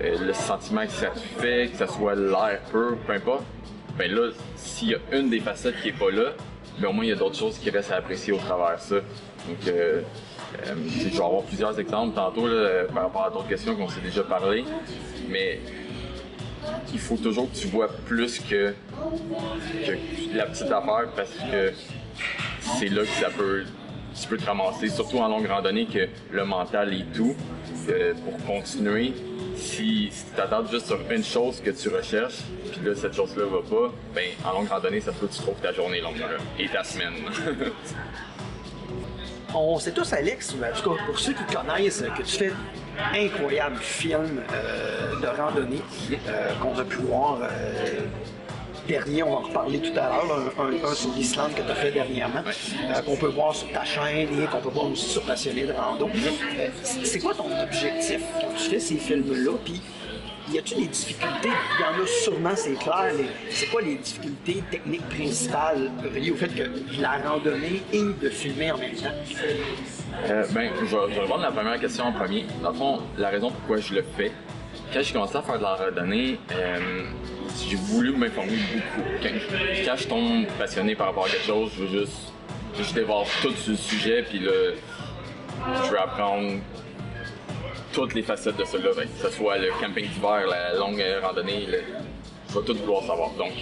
le 0.00 0.32
sentiment 0.32 0.84
que 0.84 0.92
ça 0.92 1.08
te 1.08 1.18
fait, 1.18 1.70
que 1.72 1.78
ce 1.78 1.86
soit 1.86 2.14
l'air 2.14 2.60
pur, 2.70 2.98
peu 3.06 3.12
importe, 3.14 3.44
ben 3.96 4.12
là, 4.12 4.30
s'il 4.56 4.90
y 4.90 4.94
a 4.94 4.98
une 5.12 5.30
des 5.30 5.40
facettes 5.40 5.80
qui 5.80 5.88
est 5.88 5.98
pas 5.98 6.10
là, 6.10 6.32
ben 6.78 6.88
au 6.88 6.92
moins 6.92 7.04
il 7.04 7.08
y 7.08 7.12
a 7.12 7.16
d'autres 7.16 7.38
choses 7.38 7.58
qui 7.58 7.70
restent 7.70 7.92
à 7.92 7.96
apprécier 7.96 8.34
au 8.34 8.38
travers 8.38 8.76
de 8.76 8.80
ça. 8.82 8.96
Donc, 8.96 9.58
je 9.64 11.08
vais 11.08 11.16
avoir 11.16 11.42
plusieurs 11.42 11.78
exemples 11.80 12.14
tantôt 12.14 12.46
par 12.92 13.04
rapport 13.04 13.24
à 13.24 13.30
d'autres 13.30 13.48
questions 13.48 13.74
qu'on 13.74 13.88
s'est 13.88 14.00
déjà 14.00 14.22
parlé, 14.22 14.64
mais 15.30 15.60
il 16.92 16.98
faut 16.98 17.16
toujours 17.16 17.50
que 17.50 17.56
tu 17.56 17.68
vois 17.68 17.88
plus 17.88 18.40
que, 18.40 18.72
que 18.72 19.92
la 20.34 20.46
petite 20.46 20.70
affaire 20.70 21.08
parce 21.14 21.30
que 21.30 21.72
c'est 22.78 22.88
là 22.88 23.02
que 23.02 23.08
ça 23.08 23.30
peut, 23.30 23.64
tu 24.20 24.28
peux 24.28 24.36
te 24.36 24.46
ramasser, 24.46 24.88
surtout 24.88 25.18
en 25.18 25.28
longue 25.28 25.46
randonnée, 25.46 25.86
que 25.86 26.08
le 26.30 26.44
mental 26.44 26.92
est 26.94 27.12
tout. 27.14 27.34
Euh, 27.88 28.14
pour 28.14 28.44
continuer, 28.44 29.12
si, 29.56 30.10
tu 30.10 30.36
t'attardes 30.36 30.70
juste 30.70 30.86
sur 30.86 30.98
une 31.10 31.22
chose 31.22 31.60
que 31.60 31.70
tu 31.70 31.88
recherches, 31.88 32.40
puis 32.72 32.80
là, 32.84 32.94
cette 32.96 33.14
chose-là 33.14 33.44
va 33.44 33.58
pas, 33.58 33.94
ben, 34.14 34.24
en 34.44 34.52
longue 34.52 34.68
randonnée, 34.68 35.00
ça 35.00 35.12
se 35.12 35.18
peut 35.18 35.28
que 35.28 35.32
tu 35.32 35.40
trouves 35.40 35.60
ta 35.60 35.72
journée 35.72 36.00
longue 36.00 36.20
et 36.58 36.68
ta 36.68 36.82
semaine. 36.82 37.14
On 39.54 39.78
sait 39.78 39.92
tous, 39.92 40.12
Alex, 40.12 40.54
en 40.54 40.76
tout 40.76 40.90
cas, 40.90 41.02
pour 41.06 41.18
ceux 41.18 41.32
qui 41.32 41.44
te 41.44 41.54
connaissent, 41.54 42.04
que 42.16 42.22
tu 42.22 42.36
fais 42.36 42.52
incroyables 43.14 43.78
films 43.78 44.42
euh, 44.52 45.20
de 45.20 45.26
randonnée 45.26 45.82
euh, 46.28 46.50
qu'on 46.60 46.76
a 46.78 46.84
pu 46.84 46.96
voir. 46.96 47.38
Dernier, 48.86 49.22
on 49.22 49.30
va 49.30 49.36
en 49.36 49.40
reparler 49.42 49.78
tout 49.80 49.92
à 49.98 50.08
l'heure, 50.08 50.52
un, 50.58 50.62
un- 50.62 50.90
un 50.90 50.94
sur 50.94 51.10
l'Islande 51.14 51.54
que 51.54 51.62
tu 51.62 51.70
as 51.70 51.74
fait 51.74 51.90
dernièrement, 51.92 52.42
euh, 52.46 53.02
qu'on 53.02 53.16
peut 53.16 53.26
voir 53.28 53.54
sur 53.54 53.70
ta 53.72 53.84
chaîne 53.84 54.28
et 54.42 54.46
qu'on 54.46 54.58
peut 54.60 54.68
voir 54.70 54.90
aussi 54.90 55.06
sur 55.10 55.22
Passionné 55.22 55.64
de 55.66 55.72
rando. 55.72 56.08
Euh, 56.14 56.68
c'est 56.82 57.18
quoi 57.20 57.34
ton 57.34 57.46
objectif 57.62 58.20
quand 58.40 58.48
tu 58.56 58.70
fais 58.70 58.80
ces 58.80 58.96
films-là? 58.96 59.52
Puis, 59.64 59.80
y 60.52 60.58
a-tu 60.58 60.74
des 60.76 60.86
difficultés? 60.86 61.48
Il 61.78 61.80
y 61.80 61.84
en 61.84 62.02
a 62.02 62.06
sûrement, 62.06 62.50
c'est 62.54 62.74
clair. 62.78 63.12
mais 63.18 63.24
C'est 63.50 63.66
quoi 63.66 63.82
les 63.82 63.96
difficultés 63.96 64.62
techniques 64.70 65.08
principales 65.08 65.90
reliées 66.02 66.30
au 66.30 66.36
fait 66.36 66.48
que 66.48 66.70
la 67.00 67.18
randonnée 67.28 67.82
et 67.92 68.02
de 68.22 68.28
filmer 68.28 68.70
en 68.70 68.78
même 68.78 68.92
temps? 68.94 69.10
Euh, 70.30 70.44
ben, 70.52 70.70
je 70.78 70.84
vais, 70.84 71.02
je 71.10 71.14
vais 71.14 71.20
répondre 71.22 71.40
à 71.44 71.46
la 71.48 71.52
première 71.52 71.80
question 71.80 72.04
en 72.04 72.12
premier. 72.12 72.46
Dans 72.62 72.70
le 72.70 72.76
fond, 72.76 72.98
la 73.18 73.28
raison 73.30 73.50
pourquoi 73.50 73.78
je 73.78 73.94
le 73.94 74.04
fais, 74.16 74.30
quand 74.92 75.02
j'ai 75.02 75.12
commencé 75.12 75.36
à 75.36 75.42
faire 75.42 75.58
de 75.58 75.62
la 75.64 75.74
randonnée, 75.74 76.38
euh, 76.52 77.02
j'ai 77.68 77.76
voulu 77.76 78.12
m'informer 78.16 78.52
beaucoup. 78.56 79.08
Quand, 79.22 79.96
je 79.96 80.06
tombe 80.06 80.46
passionné 80.58 80.94
par 80.94 81.08
rapport 81.08 81.26
à 81.26 81.28
quelque 81.28 81.46
chose, 81.46 81.70
je 81.76 81.84
veux 81.84 82.00
juste, 82.00 82.32
je 82.78 82.94
dévore 82.94 83.26
tout 83.42 83.52
sur 83.52 83.72
le 83.72 83.76
sujet, 83.76 84.22
puis 84.22 84.38
là, 84.40 84.52
je 85.84 85.90
veux 85.90 86.00
apprendre 86.00 86.60
toutes 87.92 88.14
les 88.14 88.22
facettes 88.22 88.56
de 88.56 88.64
cela, 88.64 88.90
ben, 88.94 89.04
que 89.04 89.28
ce 89.28 89.36
soit 89.36 89.58
le 89.58 89.68
camping 89.80 90.06
d'hiver, 90.06 90.46
la 90.48 90.74
longue 90.74 91.02
randonnée, 91.22 91.66
je 92.48 92.58
vais 92.58 92.64
tout 92.64 92.74
vouloir 92.74 93.02
savoir. 93.02 93.30
Donc, 93.32 93.52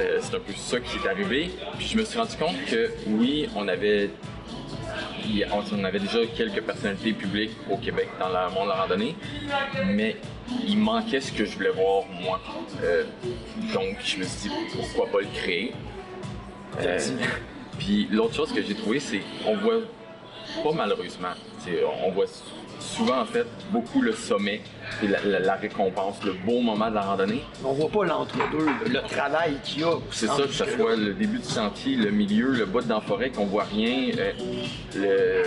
euh, 0.00 0.18
c'est 0.20 0.34
un 0.34 0.40
peu 0.40 0.52
ça 0.54 0.80
qui 0.80 0.98
est 0.98 1.08
arrivé. 1.08 1.50
Puis 1.78 1.86
je 1.86 1.98
me 1.98 2.04
suis 2.04 2.18
rendu 2.18 2.36
compte 2.36 2.56
que 2.66 2.90
oui, 3.06 3.48
on 3.56 3.68
avait 3.68 4.10
on 5.72 5.84
avait 5.84 5.98
déjà 5.98 6.18
quelques 6.36 6.62
personnalités 6.62 7.12
publiques 7.12 7.52
au 7.70 7.76
Québec 7.76 8.08
dans 8.18 8.28
le 8.28 8.50
monde 8.54 8.64
de 8.64 8.68
la 8.70 8.74
randonnée, 8.82 9.16
mais 9.86 10.16
il 10.66 10.78
manquait 10.78 11.20
ce 11.20 11.32
que 11.32 11.44
je 11.44 11.56
voulais 11.56 11.70
voir 11.70 12.04
moi. 12.20 12.40
Euh, 12.82 13.04
donc 13.72 13.96
je 14.04 14.18
me 14.18 14.24
suis 14.24 14.48
dit 14.48 14.54
pourquoi 14.74 15.06
pas 15.06 15.20
le 15.20 15.28
créer? 15.34 15.72
Euh, 16.80 16.98
Puis 17.78 18.08
l'autre 18.10 18.34
chose 18.34 18.52
que 18.52 18.62
j'ai 18.62 18.74
trouvé, 18.74 19.00
c'est 19.00 19.20
qu'on 19.44 19.56
voit 19.56 19.80
pas 20.62 20.72
malheureusement, 20.74 21.34
on 22.04 22.10
voit 22.10 22.26
souvent 22.80 23.20
en 23.20 23.24
fait 23.24 23.46
beaucoup 23.70 24.00
le 24.02 24.12
sommet, 24.12 24.60
et 25.02 25.06
la, 25.06 25.20
la- 25.24 25.38
la 25.40 25.54
récompense, 25.54 26.22
le 26.24 26.32
beau 26.32 26.60
moment 26.60 26.88
de 26.90 26.94
la 26.94 27.02
randonnée. 27.02 27.42
On 27.64 27.72
voit 27.72 27.88
pas 27.88 28.04
l'entre-deux, 28.04 28.66
le 28.90 29.00
travail 29.08 29.56
qu'il 29.62 29.82
y 29.82 29.84
a. 29.84 29.92
C'est 30.10 30.26
ça, 30.26 30.42
que 30.42 30.48
ce 30.52 30.64
soit 30.64 30.96
le 30.96 31.14
début 31.14 31.38
du 31.38 31.44
sentier, 31.44 31.96
le 31.96 32.10
milieu, 32.10 32.50
le 32.52 32.66
bout 32.66 32.80
dans 32.82 32.96
la 32.96 33.00
forêt, 33.00 33.30
qu'on 33.30 33.46
voit 33.46 33.64
rien, 33.64 34.10
euh, 34.18 34.32
le... 34.96 35.42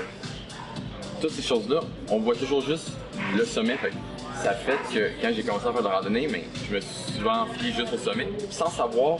toutes 1.21 1.31
ces 1.31 1.41
choses-là, 1.41 1.81
on 2.09 2.19
voit 2.19 2.35
toujours 2.35 2.61
juste 2.61 2.91
le 3.35 3.43
sommet. 3.45 3.75
Fait 3.77 3.91
ça 4.41 4.53
fait 4.53 4.77
que 4.93 5.09
quand 5.21 5.29
j'ai 5.33 5.43
commencé 5.43 5.67
à 5.67 5.71
faire 5.71 5.81
de 5.83 5.87
la 5.87 5.95
randonnée, 5.97 6.27
mais 6.29 6.43
je 6.69 6.75
me 6.75 6.81
suis 6.81 7.13
souvent 7.13 7.45
fié 7.57 7.71
juste 7.71 7.93
au 7.93 7.97
sommet, 7.97 8.27
sans 8.49 8.67
savoir 8.69 9.17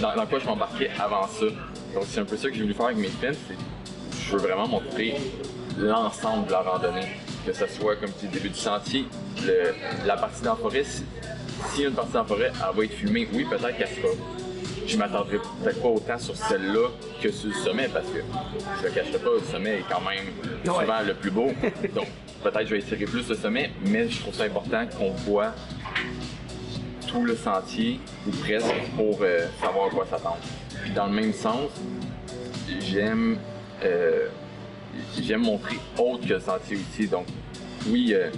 dans 0.00 0.26
quoi 0.26 0.38
je 0.38 0.46
m'embarquais 0.46 0.90
avant 0.98 1.26
ça. 1.26 1.46
Donc 1.94 2.04
c'est 2.06 2.20
un 2.20 2.24
peu 2.24 2.36
ça 2.36 2.48
que 2.48 2.54
j'ai 2.54 2.62
voulu 2.62 2.74
faire 2.74 2.86
avec 2.86 2.98
mes 2.98 3.08
films, 3.08 3.34
c'est 3.48 3.56
je 4.26 4.32
veux 4.36 4.38
vraiment 4.42 4.68
montrer 4.68 5.14
l'ensemble 5.78 6.46
de 6.46 6.52
la 6.52 6.60
randonnée. 6.60 7.06
Que 7.46 7.52
ce 7.52 7.66
soit 7.66 7.96
comme 7.96 8.10
tu 8.18 8.26
dis, 8.26 8.34
le 8.34 8.40
début 8.40 8.48
du 8.50 8.58
sentier, 8.58 9.06
le- 9.46 9.74
la 10.06 10.16
partie 10.16 10.42
dans 10.42 10.50
la 10.50 10.56
forêt, 10.56 10.84
si- 10.84 11.82
une 11.82 11.92
partie 11.92 12.12
dans 12.12 12.20
la 12.20 12.24
forêt, 12.26 12.52
elle 12.54 12.76
va 12.76 12.84
être 12.84 12.92
filmée, 12.92 13.28
oui, 13.32 13.44
peut-être 13.48 13.76
qu'elle 13.76 13.88
sera. 13.88 14.08
Je 14.86 14.96
m'attendrai 14.96 15.38
peut-être 15.62 15.82
pas 15.82 15.88
autant 15.88 16.18
sur 16.18 16.34
celle-là 16.36 16.88
que 17.22 17.30
sur 17.30 17.48
le 17.48 17.54
sommet 17.54 17.88
parce 17.88 18.06
que 18.06 18.20
je 18.82 18.88
ne 18.88 18.92
cacherai 18.94 19.18
pas, 19.18 19.30
le 19.34 19.42
sommet 19.52 19.78
est 19.80 19.84
quand 19.88 20.00
même 20.00 20.24
Ouais. 20.76 20.84
souvent 20.84 21.00
le 21.06 21.14
plus 21.14 21.30
beau. 21.30 21.48
Donc 21.94 22.06
peut-être 22.42 22.58
que 22.60 22.64
je 22.66 22.70
vais 22.74 22.78
étirer 22.80 23.04
plus 23.04 23.28
le 23.28 23.34
sommet, 23.34 23.70
mais 23.84 24.08
je 24.08 24.20
trouve 24.20 24.34
ça 24.34 24.44
important 24.44 24.86
qu'on 24.98 25.10
voit 25.10 25.52
tout 27.06 27.22
le 27.24 27.36
sentier, 27.36 28.00
ou 28.26 28.30
presque, 28.30 28.66
pour 28.96 29.18
euh, 29.22 29.46
savoir 29.60 29.86
à 29.86 29.90
quoi 29.90 30.06
s'attendre. 30.06 30.38
Puis 30.82 30.90
dans 30.92 31.06
le 31.06 31.12
même 31.12 31.32
sens, 31.32 31.70
j'aime 32.80 33.38
euh, 33.84 34.26
j'aime 35.20 35.42
montrer 35.42 35.76
autre 35.98 36.26
que 36.26 36.38
sentier 36.38 36.76
aussi. 36.76 37.06
Donc 37.06 37.26
oui, 37.88 38.12
euh, 38.14 38.30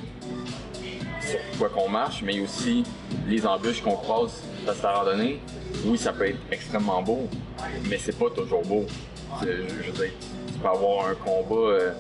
sur 1.21 1.39
quoi 1.59 1.69
qu'on 1.69 1.89
marche, 1.89 2.23
mais 2.23 2.41
aussi 2.41 2.85
les 3.27 3.47
embûches 3.47 3.83
qu'on 3.83 3.97
croise 3.97 4.43
dans 4.67 4.73
cette 4.73 4.85
randonnée. 4.85 5.41
Oui, 5.85 5.97
ça 5.97 6.13
peut 6.13 6.29
être 6.29 6.39
extrêmement 6.51 7.03
beau, 7.03 7.29
mais 7.89 7.99
c'est 7.99 8.19
pas 8.19 8.31
toujours 8.31 8.63
beau. 8.63 8.87
Tu 9.41 9.47
peux 10.61 10.69
avoir 10.69 11.09
un 11.09 11.15
combat, 11.15 11.69
euh, 11.69 11.93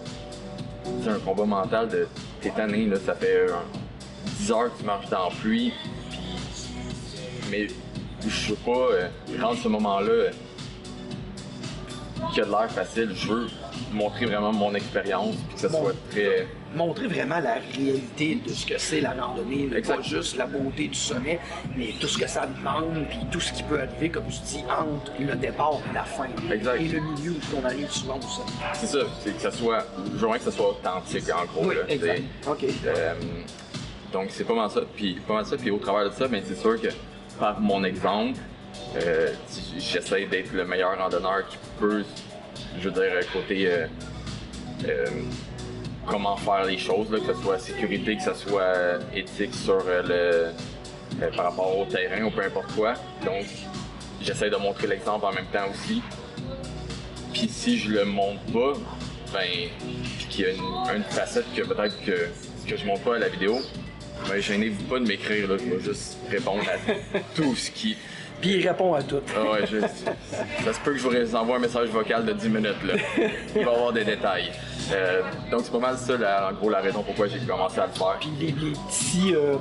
un 1.06 1.18
combat 1.20 1.44
mental 1.44 1.88
de 1.88 2.06
t'es 2.40 2.50
tanné, 2.50 2.86
là, 2.86 2.96
ça 3.04 3.14
fait 3.14 3.48
euh, 3.48 3.52
10 4.38 4.50
heures 4.52 4.74
que 4.74 4.80
tu 4.80 4.84
marches 4.84 5.08
dans 5.08 5.24
la 5.24 5.30
pluie, 5.30 5.72
mais 7.50 7.68
je 8.26 8.50
veux 8.50 8.56
pas 8.56 8.70
euh, 8.70 9.08
rendre 9.40 9.58
ce 9.62 9.68
moment-là 9.68 10.10
euh, 10.10 10.30
qui 12.32 12.40
a 12.40 12.44
de 12.44 12.50
l'air 12.50 12.70
facile. 12.70 13.10
Je 13.14 13.28
veux 13.32 13.46
montrer 13.92 14.26
vraiment 14.26 14.52
mon 14.52 14.74
expérience, 14.74 15.34
puis 15.48 15.54
que 15.54 15.60
ça 15.60 15.68
Bon. 15.68 15.82
soit 15.82 15.94
très. 16.10 16.46
Montrer 16.74 17.08
vraiment 17.08 17.40
la 17.40 17.54
réalité 17.76 18.40
de 18.46 18.52
ce 18.52 18.64
que 18.64 18.78
c'est 18.78 19.00
la 19.00 19.10
randonnée, 19.12 19.66
pas 19.82 20.00
juste 20.02 20.36
la 20.36 20.46
beauté 20.46 20.86
du 20.86 20.94
sommet, 20.94 21.40
mais 21.76 21.88
tout 22.00 22.06
ce 22.06 22.16
que 22.16 22.28
ça 22.28 22.46
demande, 22.46 23.04
puis 23.08 23.18
tout 23.32 23.40
ce 23.40 23.52
qui 23.52 23.64
peut 23.64 23.80
arriver, 23.80 24.08
comme 24.08 24.26
tu 24.28 24.38
dis, 24.46 24.64
entre 24.68 25.10
le 25.18 25.34
départ 25.34 25.78
et 25.90 25.94
la 25.94 26.04
fin. 26.04 26.28
Exact. 26.52 26.80
Et 26.80 26.84
le 26.88 27.00
milieu 27.00 27.32
où 27.32 27.56
on 27.60 27.64
arrive 27.64 27.90
souvent 27.90 28.18
au 28.18 28.22
sommet. 28.22 28.50
C'est 28.74 28.86
ça, 28.86 28.98
c'est 29.24 29.34
que 29.34 29.42
ça 29.42 29.50
soit. 29.50 29.84
Je 30.16 30.24
veux 30.24 30.32
que 30.32 30.38
ça 30.44 30.52
soit 30.52 30.68
authentique 30.70 31.24
en 31.30 31.44
gros. 31.46 31.68
Oui, 31.68 31.74
là, 31.74 31.80
exact. 31.88 32.22
OK. 32.46 32.64
Euh, 32.86 33.14
donc 34.12 34.28
c'est 34.30 34.44
pas 34.44 34.54
mal 34.54 34.70
ça. 34.70 34.82
Puis 34.94 35.18
pas 35.26 35.34
mal 35.34 35.46
ça. 35.46 35.56
Puis 35.56 35.70
au 35.72 35.78
travers 35.78 36.08
de 36.08 36.14
ça, 36.14 36.28
ben, 36.28 36.40
c'est 36.46 36.56
sûr 36.60 36.80
que 36.80 36.88
par 37.40 37.58
mon 37.60 37.82
exemple, 37.82 38.38
euh, 38.96 39.32
j'essaie 39.78 40.26
d'être 40.26 40.52
le 40.52 40.64
meilleur 40.64 40.98
randonneur 40.98 41.46
qui 41.48 41.56
peut, 41.78 42.04
je 42.78 42.88
veux 42.88 42.94
dire, 42.94 43.12
côté 43.32 43.70
euh, 43.70 43.86
euh, 44.88 45.06
comment 46.06 46.36
faire 46.36 46.64
les 46.64 46.78
choses, 46.78 47.08
que 47.08 47.32
ce 47.32 47.40
soit 47.40 47.58
sécurité, 47.58 48.16
que 48.16 48.22
ce 48.22 48.34
soit 48.34 48.98
éthique 49.14 49.54
sur 49.54 49.82
le 49.84 50.50
par 51.36 51.46
rapport 51.46 51.78
au 51.78 51.84
terrain 51.84 52.22
ou 52.24 52.30
peu 52.30 52.42
importe 52.42 52.72
quoi. 52.74 52.94
Donc 53.24 53.44
j'essaie 54.22 54.48
de 54.48 54.56
montrer 54.56 54.86
l'exemple 54.86 55.26
en 55.26 55.32
même 55.32 55.46
temps 55.52 55.68
aussi. 55.70 56.02
Puis 57.32 57.48
si 57.48 57.78
je 57.78 57.90
le 57.90 58.04
montre 58.04 58.40
pas, 58.52 58.72
ben, 59.32 59.68
qu'il 60.30 60.46
y 60.46 60.48
a 60.48 60.52
une, 60.52 60.96
une 60.96 61.04
facette 61.04 61.44
que 61.54 61.62
peut-être 61.62 62.00
que, 62.04 62.28
que 62.68 62.76
je 62.76 62.86
montre 62.86 63.02
pas 63.02 63.16
à 63.16 63.18
la 63.18 63.28
vidéo, 63.28 63.60
ben, 64.28 64.40
gênez-vous 64.40 64.84
pas 64.84 64.98
de 64.98 65.06
m'écrire, 65.06 65.48
là, 65.48 65.56
je 65.58 65.64
vais 65.76 65.82
juste 65.82 66.18
répondre 66.30 66.62
à 66.62 67.18
tout 67.34 67.54
ce 67.54 67.70
qui. 67.70 67.96
Puis 68.40 68.54
il 68.56 68.66
répond 68.68 68.94
à 68.94 69.02
tout. 69.02 69.20
Ah 69.36 69.52
ouais, 69.52 69.66
je- 69.70 69.80
ça 69.80 70.72
se 70.72 70.80
peut 70.80 70.92
que 70.92 70.98
je 70.98 71.06
vous 71.08 71.36
envoie 71.36 71.56
un 71.56 71.60
message 71.60 71.88
vocal 71.90 72.24
de 72.24 72.32
10 72.32 72.48
minutes, 72.48 72.82
là. 72.86 72.94
Il 73.54 73.64
va 73.64 73.70
y 73.72 73.74
avoir 73.74 73.92
des 73.92 74.04
détails. 74.04 74.50
Euh, 74.92 75.20
donc 75.50 75.60
c'est 75.64 75.72
pas 75.72 75.78
mal 75.78 75.96
ça, 75.98 76.16
la- 76.16 76.48
en 76.48 76.52
gros, 76.54 76.70
la 76.70 76.80
raison 76.80 77.02
pourquoi 77.02 77.28
j'ai 77.28 77.38
commencé 77.40 77.78
à 77.80 77.86
le 77.86 77.92
faire. 77.92 78.16
Puis 78.18 78.30
les, 78.40 78.46
les 78.46 78.72
petits, 78.72 79.34
euh, 79.34 79.56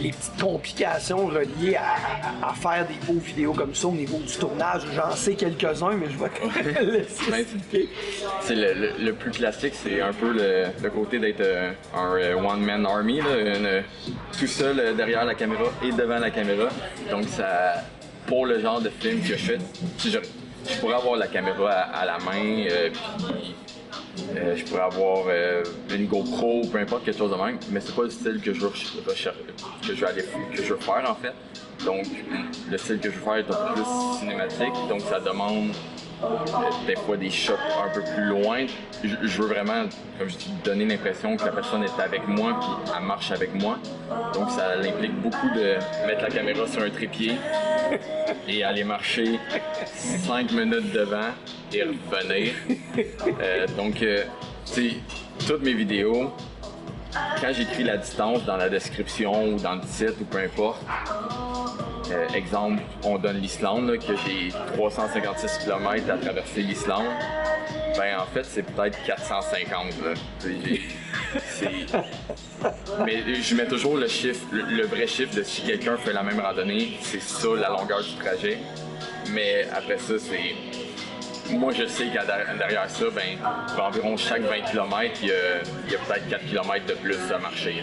les 0.00 0.10
petites 0.10 0.40
complications 0.40 1.26
reliées 1.26 1.76
à, 1.76 2.54
faire 2.54 2.86
des 2.86 2.94
beaux 3.06 3.20
vidéos 3.20 3.52
comme 3.52 3.74
ça 3.74 3.88
au 3.88 3.92
niveau 3.92 4.18
du 4.18 4.32
tournage, 4.34 4.82
j'en 4.94 5.10
sais 5.14 5.34
quelques-uns, 5.34 5.92
mais 5.92 6.06
je 6.10 6.18
vais 6.18 6.30
quand 6.30 6.48
même 6.64 6.90
laisser. 6.90 7.88
C'est 8.40 8.54
le, 8.54 8.92
le- 8.98 9.12
plus 9.12 9.30
classique, 9.30 9.74
c'est 9.74 10.00
un 10.00 10.12
peu 10.12 10.32
le, 10.32 10.88
côté 10.90 11.18
d'être 11.18 11.40
euh, 11.40 11.72
un 11.94 12.14
euh, 12.16 12.34
one-man 12.36 12.86
army, 12.86 13.18
une- 13.20 13.82
tout 14.38 14.46
seul 14.46 14.80
euh, 14.80 14.92
derrière 14.94 15.24
la 15.24 15.34
caméra 15.34 15.64
et 15.84 15.92
devant 15.92 16.18
la 16.18 16.30
caméra. 16.30 16.68
Donc, 17.10 17.24
ça, 17.24 17.74
pour 18.26 18.46
le 18.46 18.60
genre 18.60 18.80
de 18.80 18.88
film 18.88 19.20
que 19.20 19.26
je 19.28 19.34
fais, 19.36 19.58
je, 20.04 20.18
pourrais 20.80 20.94
avoir 20.94 21.16
la 21.16 21.26
caméra 21.26 21.70
à, 21.70 22.06
la 22.06 22.18
main, 22.18 22.64
euh, 22.70 22.90
puis 22.90 23.54
euh, 24.36 24.56
je 24.56 24.64
pourrais 24.64 24.82
avoir 24.82 25.24
euh, 25.28 25.62
une 25.94 26.06
GoPro, 26.06 26.62
peu 26.70 26.78
importe 26.78 27.04
quelque 27.04 27.18
chose 27.18 27.30
de 27.30 27.36
même, 27.36 27.58
mais 27.70 27.80
c'est 27.80 27.94
pas 27.94 28.02
le 28.02 28.10
style 28.10 28.40
que 28.40 28.52
je 28.52 28.60
que 28.60 29.94
je 29.94 30.00
veux 30.00 30.06
aller, 30.06 30.24
que 30.54 30.62
je 30.62 30.74
veux 30.74 30.80
faire 30.80 31.04
en 31.08 31.14
fait. 31.14 31.34
Donc, 31.84 32.06
le 32.70 32.78
style 32.78 32.98
que 32.98 33.10
je 33.10 33.16
veux 33.16 33.24
faire 33.24 33.36
est 33.36 33.50
un 33.50 33.68
peu 33.68 33.74
plus 33.74 34.18
cinématique, 34.18 34.74
donc 34.88 35.00
ça 35.02 35.20
demande 35.20 35.70
euh, 35.70 35.72
des 36.86 36.96
fois 36.96 37.16
des 37.16 37.30
shots 37.30 37.54
un 37.84 37.88
peu 37.88 38.02
plus 38.02 38.24
loin. 38.24 38.66
Je, 39.02 39.42
veux 39.42 39.48
vraiment, 39.48 39.84
comme 40.18 40.28
je 40.28 40.36
dis, 40.36 40.52
donner 40.64 40.84
l'impression 40.84 41.36
que 41.36 41.44
la 41.44 41.52
personne 41.52 41.82
est 41.84 42.00
avec 42.00 42.26
moi 42.28 42.58
puis 42.60 42.92
elle 42.96 43.04
marche 43.04 43.30
avec 43.30 43.54
moi. 43.54 43.78
Donc 44.34 44.50
ça 44.50 44.78
implique 44.78 45.14
beaucoup 45.20 45.48
de 45.50 45.76
mettre 46.06 46.22
la 46.22 46.30
caméra 46.30 46.66
sur 46.66 46.82
un 46.82 46.90
trépied 46.90 47.36
et 48.48 48.64
aller 48.64 48.84
marcher 48.84 49.38
5 49.94 50.52
minutes 50.52 50.92
devant 50.92 51.30
et 51.72 51.82
revenir. 51.82 52.52
Euh, 53.40 53.66
donc, 53.76 54.02
euh, 54.02 54.24
tu 54.66 54.90
sais, 54.90 54.96
toutes 55.46 55.62
mes 55.62 55.72
vidéos, 55.72 56.32
quand 57.40 57.52
j'écris 57.52 57.84
la 57.84 57.96
distance 57.96 58.44
dans 58.44 58.56
la 58.56 58.68
description 58.68 59.54
ou 59.54 59.56
dans 59.58 59.76
le 59.76 59.80
titre 59.80 60.14
ou 60.20 60.24
peu 60.24 60.38
importe, 60.38 60.84
euh, 62.10 62.28
exemple, 62.34 62.82
on 63.04 63.18
donne 63.18 63.38
l'Islande, 63.38 63.96
que 63.98 64.14
j'ai 64.26 64.50
356 64.74 65.58
km 65.64 66.10
à 66.10 66.16
traverser 66.18 66.62
l'Islande. 66.62 67.06
Ben, 67.96 68.18
en 68.20 68.26
fait, 68.26 68.44
c'est 68.44 68.62
peut-être 68.62 68.98
450. 69.04 69.86
Là. 70.04 70.14
C'est- 70.38 70.56
j'ai- 70.64 70.82
c'est- 71.44 71.96
Mais 73.04 73.34
je 73.34 73.54
mets 73.54 73.66
toujours 73.66 73.96
le 73.96 74.08
chiffre, 74.08 74.44
le, 74.52 74.84
vrai 74.86 75.06
chiffre 75.06 75.34
de 75.34 75.42
si 75.42 75.62
quelqu'un 75.62 75.96
fait 75.96 76.12
la 76.12 76.22
même 76.22 76.40
randonnée, 76.40 76.98
c'est 77.02 77.20
ça 77.22 77.48
la 77.58 77.68
longueur 77.68 78.02
du 78.02 78.14
trajet. 78.16 78.58
Mais 79.32 79.66
après 79.76 79.98
ça, 79.98 80.14
c'est. 80.18 80.54
Moi, 81.54 81.72
je 81.72 81.86
sais 81.86 82.06
qu'à 82.06 82.24
der- 82.24 82.56
derrière 82.58 82.88
ça, 82.88 83.04
ben, 83.14 83.38
environ 83.82 84.16
chaque 84.16 84.42
20 84.42 84.60
km, 84.70 85.10
il 85.22 85.28
y 85.28 85.32
a, 85.32 85.98
peut-être 85.98 86.28
4 86.28 86.46
km 86.46 86.86
de 86.86 86.94
plus 86.94 87.16
à 87.34 87.38
marcher. 87.38 87.82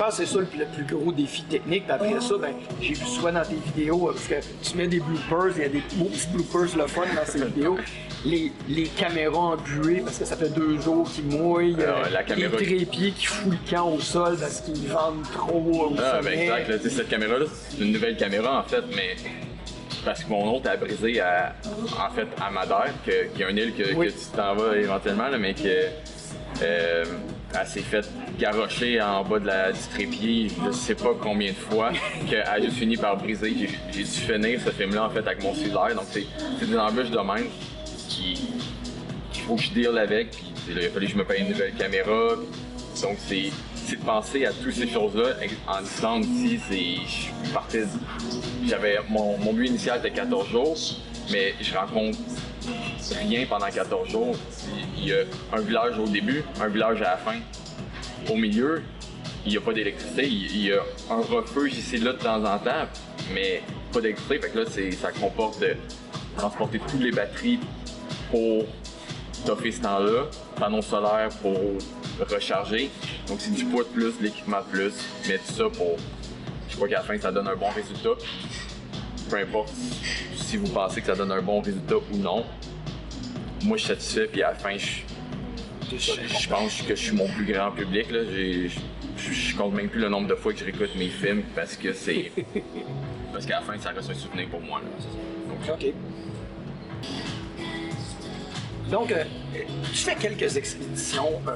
Je 0.00 0.04
pense 0.06 0.16
que 0.16 0.24
c'est 0.24 0.32
ça 0.32 0.38
le, 0.40 0.46
le 0.58 0.64
plus 0.64 0.96
gros 0.96 1.12
défi 1.12 1.42
technique. 1.42 1.84
Puis 1.84 1.92
après 1.92 2.20
ça, 2.22 2.34
ben, 2.40 2.54
j'ai 2.80 2.94
vu 2.94 3.04
souvent 3.04 3.32
dans 3.32 3.42
tes 3.44 3.56
vidéos, 3.56 4.08
euh, 4.08 4.12
parce 4.12 4.28
que 4.28 4.34
tu 4.66 4.76
mets 4.78 4.88
des 4.88 4.98
bloopers, 4.98 5.52
il 5.56 5.62
y 5.62 5.64
a 5.66 5.68
des 5.68 5.82
beaux 5.96 6.06
petits 6.06 6.26
bloopers 6.32 6.74
le 6.78 6.86
fun 6.86 7.02
dans 7.14 7.26
ces 7.30 7.44
vidéos. 7.44 7.76
Les, 8.24 8.50
les 8.66 8.84
caméras 8.84 9.36
embuées, 9.36 10.00
parce 10.02 10.18
que 10.18 10.24
ça 10.24 10.36
fait 10.38 10.48
deux 10.54 10.80
jours 10.80 11.06
qu'ils 11.10 11.26
mouillent. 11.26 11.76
Ah, 11.80 11.82
euh, 12.06 12.10
la 12.14 12.22
caméra- 12.22 12.56
Les 12.58 12.64
trépieds 12.78 13.10
qui 13.10 13.26
foutent 13.26 13.52
le 13.52 13.70
camp 13.70 13.90
au 13.90 14.00
sol 14.00 14.38
parce 14.40 14.62
qu'ils 14.62 14.88
vendent 14.88 15.22
trop 15.34 15.58
au 15.90 15.94
Ah, 16.02 16.20
ben 16.24 16.32
exact. 16.32 16.68
là, 16.70 16.76
cette 16.88 17.08
caméra-là, 17.10 17.44
c'est 17.68 17.84
une 17.84 17.92
nouvelle 17.92 18.16
caméra 18.16 18.60
en 18.60 18.62
fait, 18.62 18.84
mais 18.96 19.16
parce 20.02 20.24
que 20.24 20.30
mon 20.30 20.50
autre 20.56 20.70
a 20.70 20.78
brisé 20.78 21.20
à, 21.20 21.54
en 21.66 22.10
fait, 22.14 22.26
à 22.40 22.50
Madère, 22.50 22.94
qui 23.04 23.10
est 23.10 23.50
une 23.50 23.58
île 23.58 23.74
que, 23.74 23.94
Oui. 23.94 24.06
que 24.06 24.12
tu 24.12 24.26
t'en 24.34 24.54
vas 24.54 24.78
éventuellement, 24.78 25.28
là, 25.28 25.36
mais 25.36 25.52
que 25.52 25.88
euh, 26.62 27.04
elle 27.58 27.66
s'est 27.66 27.80
faite 27.80 28.08
garrocher 28.38 29.00
en 29.00 29.24
bas 29.24 29.38
de 29.38 29.46
la, 29.46 29.72
du 29.72 29.78
trépied, 29.92 30.48
je 30.66 30.70
sais 30.72 30.94
pas 30.94 31.10
combien 31.20 31.50
de 31.50 31.56
fois, 31.56 31.90
qu'elle 32.28 32.42
a 32.42 32.60
juste 32.60 32.76
fini 32.76 32.96
par 32.96 33.16
briser. 33.16 33.54
J'ai 33.58 33.68
j'ai 33.92 34.02
dû 34.04 34.10
finir 34.10 34.60
ce 34.64 34.70
film-là 34.70 35.06
en 35.06 35.10
fait 35.10 35.20
avec 35.26 35.42
mon 35.42 35.54
cellulaire, 35.54 35.94
donc 35.94 36.04
c'est 36.10 36.26
c'est 36.58 36.66
des 36.68 36.78
embûches 36.78 37.10
de 37.10 37.18
même 37.18 37.46
qui 38.08 38.40
qu'il 39.32 39.42
faut 39.44 39.56
que 39.56 39.62
je 39.62 39.70
deal 39.70 39.98
avec. 39.98 40.30
Puis 40.30 40.46
il 40.76 40.78
a 40.78 40.90
fallu 40.90 41.06
que 41.06 41.12
je 41.12 41.18
me 41.18 41.24
paye 41.24 41.40
une 41.42 41.48
nouvelle 41.48 41.72
caméra. 41.74 42.36
puis- 42.36 43.02
donc 43.02 43.16
c'est 43.18 43.50
c'est 43.74 43.96
de 43.96 44.04
penser 44.04 44.46
à 44.46 44.52
toutes 44.52 44.74
ces 44.74 44.88
choses-là. 44.88 45.30
En 45.66 45.82
Islande 45.82 46.24
ici, 46.24 46.60
c'est 46.68 47.46
je 47.48 47.52
partais. 47.52 47.84
J'avais 48.66 48.98
mon, 49.08 49.36
mon 49.38 49.52
but 49.52 49.66
initial 49.66 49.98
était 49.98 50.10
14 50.10 50.48
jours, 50.48 50.76
mais 51.32 51.54
je 51.60 51.74
rencontre 51.74 52.18
rien 53.18 53.46
pendant 53.46 53.68
14 53.68 54.08
jours. 54.08 54.36
Il 54.96 55.08
y 55.08 55.12
a 55.12 55.22
un 55.52 55.60
village 55.60 55.98
au 55.98 56.06
début, 56.06 56.44
un 56.60 56.68
village 56.68 57.00
à 57.02 57.10
la 57.10 57.16
fin. 57.16 57.38
Au 58.28 58.36
milieu, 58.36 58.82
il 59.44 59.52
n'y 59.52 59.56
a 59.56 59.60
pas 59.60 59.72
d'électricité. 59.72 60.26
Il 60.26 60.66
y 60.66 60.72
a 60.72 60.82
un 61.10 61.20
refuge 61.20 61.78
ici 61.78 61.98
là 61.98 62.12
de 62.12 62.18
temps 62.18 62.44
en 62.44 62.58
temps, 62.58 62.86
mais 63.32 63.62
pas 63.92 64.00
d'électricité. 64.00 64.40
Là, 64.54 64.64
ça 65.00 65.12
comporte 65.12 65.60
de 65.60 65.76
transporter 66.36 66.78
toutes 66.78 67.00
les 67.00 67.10
batteries 67.10 67.60
pour 68.30 68.64
t'offrir 69.44 69.74
ce 69.74 69.80
temps-là, 69.80 70.26
panneaux 70.58 70.82
solaires 70.82 71.30
pour 71.40 71.56
recharger. 72.28 72.90
Donc 73.26 73.38
c'est 73.40 73.54
du 73.54 73.64
poids 73.64 73.84
de 73.84 73.88
plus, 73.88 74.20
l'équipement 74.20 74.58
de 74.58 74.70
plus, 74.70 74.92
mais 75.28 75.38
tout 75.38 75.52
ça 75.52 75.64
pour. 75.64 75.96
Je 76.68 76.76
crois 76.76 76.88
qu'à 76.88 76.96
la 76.96 77.02
fin 77.02 77.18
ça 77.18 77.32
donne 77.32 77.48
un 77.48 77.56
bon 77.56 77.70
résultat. 77.70 78.10
Peu 79.30 79.36
importe 79.38 79.72
si 80.36 80.56
vous 80.56 80.68
pensez 80.68 81.00
que 81.00 81.06
ça 81.06 81.14
donne 81.14 81.30
un 81.32 81.42
bon 81.42 81.60
résultat 81.60 81.96
ou 82.12 82.16
non. 82.16 82.44
Moi 83.64 83.76
je 83.76 83.84
suis 83.84 83.88
satisfait 83.94 84.26
puis 84.26 84.42
à 84.42 84.48
la 84.50 84.54
fin 84.56 84.76
je, 84.76 85.96
je, 85.96 86.12
je 86.40 86.48
pense 86.48 86.82
que 86.82 86.94
je 86.96 87.00
suis 87.00 87.12
mon 87.16 87.28
plus 87.28 87.44
grand 87.44 87.70
public. 87.70 88.10
Là. 88.10 88.20
J'ai- 88.30 88.68
Je, 89.16 89.32
je 89.32 89.54
compte 89.56 89.74
même 89.74 89.88
plus 89.90 90.00
le 90.00 90.08
nombre 90.08 90.28
de 90.28 90.34
fois 90.34 90.52
que 90.52 90.58
je 90.60 90.64
réécoute 90.64 90.96
mes 90.96 91.08
films 91.10 91.42
parce 91.54 91.76
que 91.76 91.92
c'est. 91.92 92.32
parce 93.32 93.44
qu'à 93.46 93.56
la 93.56 93.62
fin 93.62 93.78
ça 93.78 93.90
reste 93.90 94.10
un 94.10 94.14
souvenir 94.14 94.48
pour 94.48 94.60
moi. 94.62 94.80
Là. 94.80 95.66
Donc, 95.68 95.78
OK. 95.78 95.92
Donc, 98.90 99.12
euh, 99.12 99.22
tu 99.92 99.94
fais 99.98 100.16
quelques 100.16 100.56
expéditions 100.56 101.40
euh, 101.46 101.52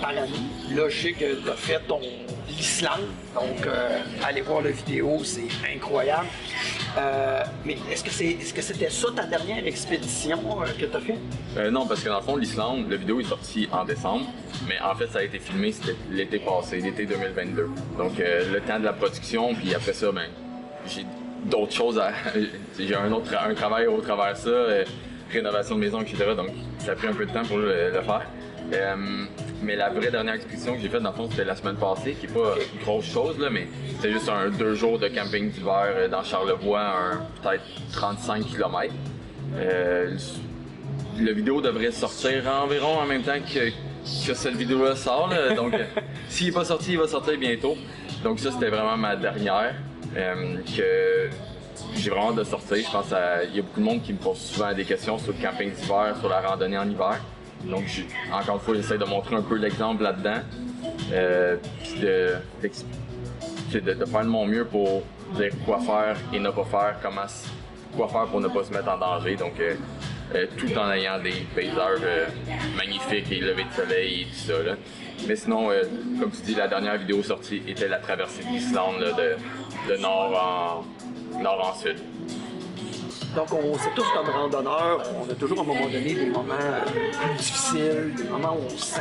par 0.00 0.10
année. 0.10 0.30
Là, 0.74 0.88
je 0.88 1.00
sais 1.02 1.12
que 1.12 1.40
tu 1.40 1.48
as 1.50 1.54
fait 1.54 1.80
ton 1.86 2.00
l'Islande. 2.56 3.08
Donc, 3.34 3.66
euh, 3.66 4.00
allez 4.24 4.42
voir 4.42 4.62
la 4.62 4.70
vidéo, 4.70 5.20
c'est 5.24 5.48
incroyable. 5.74 6.26
Euh, 6.98 7.42
mais 7.64 7.76
est-ce 7.90 8.04
que 8.04 8.10
c'est 8.10 8.26
est-ce 8.26 8.52
que 8.52 8.60
c'était 8.60 8.90
ça 8.90 9.08
ta 9.14 9.24
dernière 9.24 9.66
expédition 9.66 10.38
euh, 10.60 10.66
que 10.78 10.84
tu 10.84 10.96
as 10.96 11.00
fait? 11.00 11.18
Euh, 11.56 11.70
non, 11.70 11.86
parce 11.86 12.02
que 12.02 12.08
dans 12.08 12.18
le 12.18 12.22
fond, 12.22 12.36
l'Islande, 12.36 12.90
la 12.90 12.96
vidéo 12.96 13.20
est 13.20 13.24
sortie 13.24 13.68
en 13.72 13.84
décembre, 13.84 14.26
mais 14.68 14.78
en 14.80 14.94
fait, 14.94 15.06
ça 15.06 15.20
a 15.20 15.22
été 15.22 15.38
filmé 15.38 15.74
l'été 16.10 16.38
passé, 16.38 16.80
l'été 16.80 17.06
2022. 17.06 17.70
Donc, 17.96 18.12
le 18.18 18.60
temps 18.60 18.78
de 18.78 18.84
la 18.84 18.92
production, 18.92 19.54
puis 19.54 19.74
après 19.74 19.94
ça, 19.94 20.12
ben, 20.12 20.28
j'ai 20.86 21.06
d'autres 21.46 21.72
choses 21.72 21.98
à. 21.98 22.12
j'ai 22.78 22.94
un 22.94 23.10
autre 23.12 23.32
un 23.36 23.54
travail 23.54 23.86
au 23.86 24.00
travers 24.00 24.34
de 24.34 24.38
ça, 24.38 24.50
rénovation 25.30 25.76
de 25.76 25.80
maison, 25.80 26.02
etc. 26.02 26.34
Donc, 26.36 26.50
ça 26.78 26.92
a 26.92 26.94
pris 26.94 27.06
un 27.06 27.14
peu 27.14 27.24
de 27.24 27.32
temps 27.32 27.44
pour 27.44 27.56
le 27.58 27.92
faire. 28.02 28.26
Mais 29.62 29.76
la 29.76 29.90
vraie 29.90 30.10
dernière 30.10 30.34
expédition 30.34 30.74
que 30.74 30.80
j'ai 30.80 30.88
faite, 30.88 31.02
dans 31.02 31.10
le 31.10 31.16
fond, 31.16 31.28
c'était 31.30 31.44
la 31.44 31.54
semaine 31.56 31.76
passée, 31.76 32.14
qui 32.20 32.26
n'est 32.26 32.32
pas 32.32 32.54
une 32.74 32.82
grosse 32.82 33.04
chose, 33.06 33.38
là, 33.38 33.48
mais 33.50 33.68
c'était 33.96 34.12
juste 34.12 34.28
un 34.28 34.50
deux 34.50 34.74
jours 34.74 34.98
de 34.98 35.08
camping 35.08 35.50
d'hiver 35.50 35.84
euh, 35.86 36.08
dans 36.08 36.22
Charlevoix, 36.24 36.80
un 36.80 37.16
peut-être 37.42 37.62
35 37.92 38.44
km. 38.46 38.92
Euh, 39.56 40.16
la 41.20 41.32
vidéo 41.32 41.60
devrait 41.60 41.92
sortir 41.92 42.42
environ 42.62 42.98
en 42.98 43.06
même 43.06 43.22
temps 43.22 43.38
que, 43.40 43.68
que 43.68 44.34
cette 44.34 44.56
vidéo-là 44.56 44.96
sort. 44.96 45.28
là. 45.28 45.54
Donc, 45.54 45.74
euh, 45.74 45.84
s'il 46.28 46.46
n'est 46.48 46.52
pas 46.52 46.64
sorti, 46.64 46.92
il 46.92 46.98
va 46.98 47.06
sortir 47.06 47.38
bientôt. 47.38 47.76
Donc, 48.24 48.40
ça, 48.40 48.50
c'était 48.50 48.70
vraiment 48.70 48.96
ma 48.96 49.14
dernière. 49.16 49.74
euh, 50.16 50.56
que 50.76 51.30
j'ai 51.94 52.10
vraiment 52.10 52.32
de 52.32 52.44
sortir. 52.44 52.76
Je 52.78 52.90
pense 52.90 53.06
qu'il 53.06 53.56
y 53.56 53.58
a 53.58 53.62
beaucoup 53.62 53.80
de 53.80 53.84
monde 53.84 54.02
qui 54.02 54.12
me 54.12 54.18
pose 54.18 54.38
souvent 54.38 54.72
des 54.72 54.84
questions 54.84 55.18
sur 55.18 55.32
le 55.32 55.42
camping 55.42 55.70
d'hiver, 55.72 56.14
sur 56.18 56.28
la 56.28 56.40
randonnée 56.40 56.78
en 56.78 56.88
hiver. 56.88 57.18
Donc, 57.64 57.84
encore 58.32 58.56
une 58.56 58.60
fois, 58.60 58.74
j'essaie 58.74 58.98
de 58.98 59.04
montrer 59.04 59.36
un 59.36 59.42
peu 59.42 59.56
l'exemple 59.56 60.02
là-dedans. 60.02 60.40
Euh, 61.12 61.56
puis 61.82 62.00
de, 62.00 62.34
de, 63.80 64.04
faire 64.04 64.22
de 64.22 64.28
mon 64.28 64.46
mieux 64.46 64.64
pour 64.64 65.02
dire 65.36 65.52
quoi 65.64 65.78
faire 65.80 66.16
et 66.32 66.38
ne 66.38 66.50
pas 66.50 66.64
faire, 66.64 66.96
comment 67.02 67.26
quoi 67.96 68.08
faire 68.08 68.26
pour 68.26 68.40
ne 68.40 68.48
pas 68.48 68.64
se 68.64 68.72
mettre 68.72 68.88
en 68.88 68.98
danger. 68.98 69.36
Donc, 69.36 69.60
euh, 69.60 69.74
euh, 70.34 70.46
tout 70.56 70.76
en 70.76 70.90
ayant 70.90 71.20
des 71.22 71.46
paysages 71.54 72.00
magnifiques 72.76 73.30
et 73.30 73.40
levées 73.40 73.64
de 73.64 73.72
soleil 73.74 74.22
et 74.22 74.24
tout 74.24 74.52
ça. 74.52 74.62
là. 74.62 74.74
Mais 75.28 75.36
sinon, 75.36 75.68
comme 76.18 76.30
tu 76.30 76.42
dis, 76.42 76.54
la 76.54 76.68
dernière 76.68 76.98
vidéo 76.98 77.22
sortie 77.22 77.62
était 77.68 77.88
la 77.88 77.98
traversée 77.98 78.42
de 78.42 78.48
l'Islande 78.48 78.98
de, 78.98 79.92
de 79.92 80.00
nord 80.00 80.84
en 81.36 81.40
nord 81.42 81.72
en 81.74 81.78
sud. 81.78 81.96
Donc, 83.34 83.48
on 83.52 83.78
sait 83.78 83.88
tous 83.96 84.04
comme 84.14 84.28
randonneurs, 84.28 85.00
on 85.18 85.30
a 85.30 85.34
toujours 85.34 85.58
à 85.58 85.62
un 85.62 85.64
moment 85.64 85.86
donné 85.86 86.14
des 86.14 86.26
moments 86.26 86.52
euh, 86.60 87.36
difficiles, 87.38 88.12
des 88.14 88.24
moments 88.24 88.54
où 88.56 88.64
on 88.66 88.76
se 88.76 88.84
sent 88.94 89.00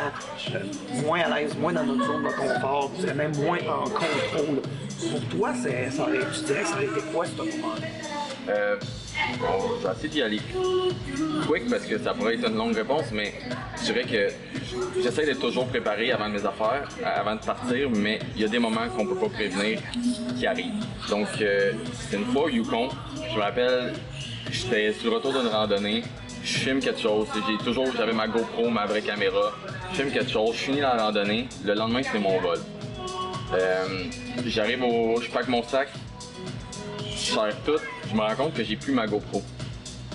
euh, 0.56 0.60
moins 1.04 1.20
à 1.22 1.40
l'aise, 1.42 1.54
moins 1.58 1.74
dans 1.74 1.84
notre 1.84 2.06
zone 2.06 2.24
de 2.24 2.30
confort, 2.30 2.92
même 3.16 3.36
moins 3.38 3.58
en 3.68 3.84
contrôle. 3.84 4.62
Pour 5.12 5.38
toi, 5.38 5.54
c'est- 5.62 5.90
ça 5.92 6.04
aurait, 6.04 6.20
tu 6.34 6.46
dirais 6.46 6.62
que 6.62 6.68
ça 6.68 6.74
aurait 6.76 6.86
été 6.86 7.02
quoi 7.14 7.26
ce 7.26 7.32
moment-là? 7.36 7.88
Euh, 8.50 8.76
bon, 9.40 9.48
je 9.82 9.88
vais 9.88 9.94
essayer 9.94 10.10
d'y 10.10 10.22
aller 10.22 10.40
quick 11.48 11.70
parce 11.70 11.84
que 11.86 11.98
ça 12.00 12.14
pourrait 12.14 12.36
être 12.36 12.48
une 12.50 12.56
longue 12.58 12.76
réponse, 12.76 13.06
mais 13.12 13.34
je 13.80 13.92
dirais 13.92 14.04
que 14.04 15.02
j'essaie 15.04 15.26
d'être 15.26 15.42
toujours 15.42 15.68
préparé 15.68 16.12
avant 16.12 16.30
mes 16.30 16.44
affaires, 16.46 16.88
euh, 17.02 17.20
avant 17.20 17.36
de 17.36 17.42
partir, 17.42 17.90
mais 17.92 18.20
il 18.36 18.42
y 18.44 18.46
a 18.46 18.48
des 18.48 18.60
moments 18.60 18.88
qu'on 18.96 19.06
peut 19.06 19.16
pas 19.16 19.30
prévenir 19.30 19.80
qui 20.38 20.48
arrivent. 20.48 20.86
Donc, 21.10 21.28
euh, 21.42 21.74
c'était 22.00 22.18
une 22.24 22.32
fois 22.32 22.44
au 22.46 22.50
Yukon, 22.50 22.90
je 23.30 23.36
me 23.36 23.42
rappelle, 23.42 23.94
j'étais 24.52 24.94
sur 24.94 25.10
le 25.10 25.18
retour 25.18 25.34
d'une 25.34 25.48
randonnée, 25.48 26.04
je 26.44 26.54
filme 26.60 26.80
quelque 26.80 27.00
chose, 27.00 27.28
j'ai 27.48 27.64
toujours, 27.64 27.88
j'avais 27.96 28.14
ma 28.14 28.28
GoPro, 28.28 28.70
ma 28.70 28.86
vraie 28.86 29.02
caméra, 29.02 29.52
je 29.92 29.98
filme 29.98 30.12
quelque 30.12 30.32
chose, 30.32 30.54
je 30.54 30.60
finis 30.60 30.82
la 30.82 30.98
randonnée, 30.98 31.48
le 31.64 31.74
lendemain 31.74 32.02
c'était 32.04 32.20
mon 32.20 32.40
vol. 32.40 32.60
Euh, 33.54 33.86
J'arrive 34.46 34.84
au, 34.84 35.20
je 35.22 35.30
pack 35.30 35.48
mon 35.48 35.64
sac, 35.64 35.90
je 37.10 37.18
serre 37.18 37.56
tout, 37.66 37.80
je 38.10 38.16
me 38.16 38.22
rends 38.22 38.36
compte 38.36 38.54
que 38.54 38.64
j'ai 38.64 38.76
plus 38.76 38.94
ma 38.94 39.08
GoPro. 39.08 39.42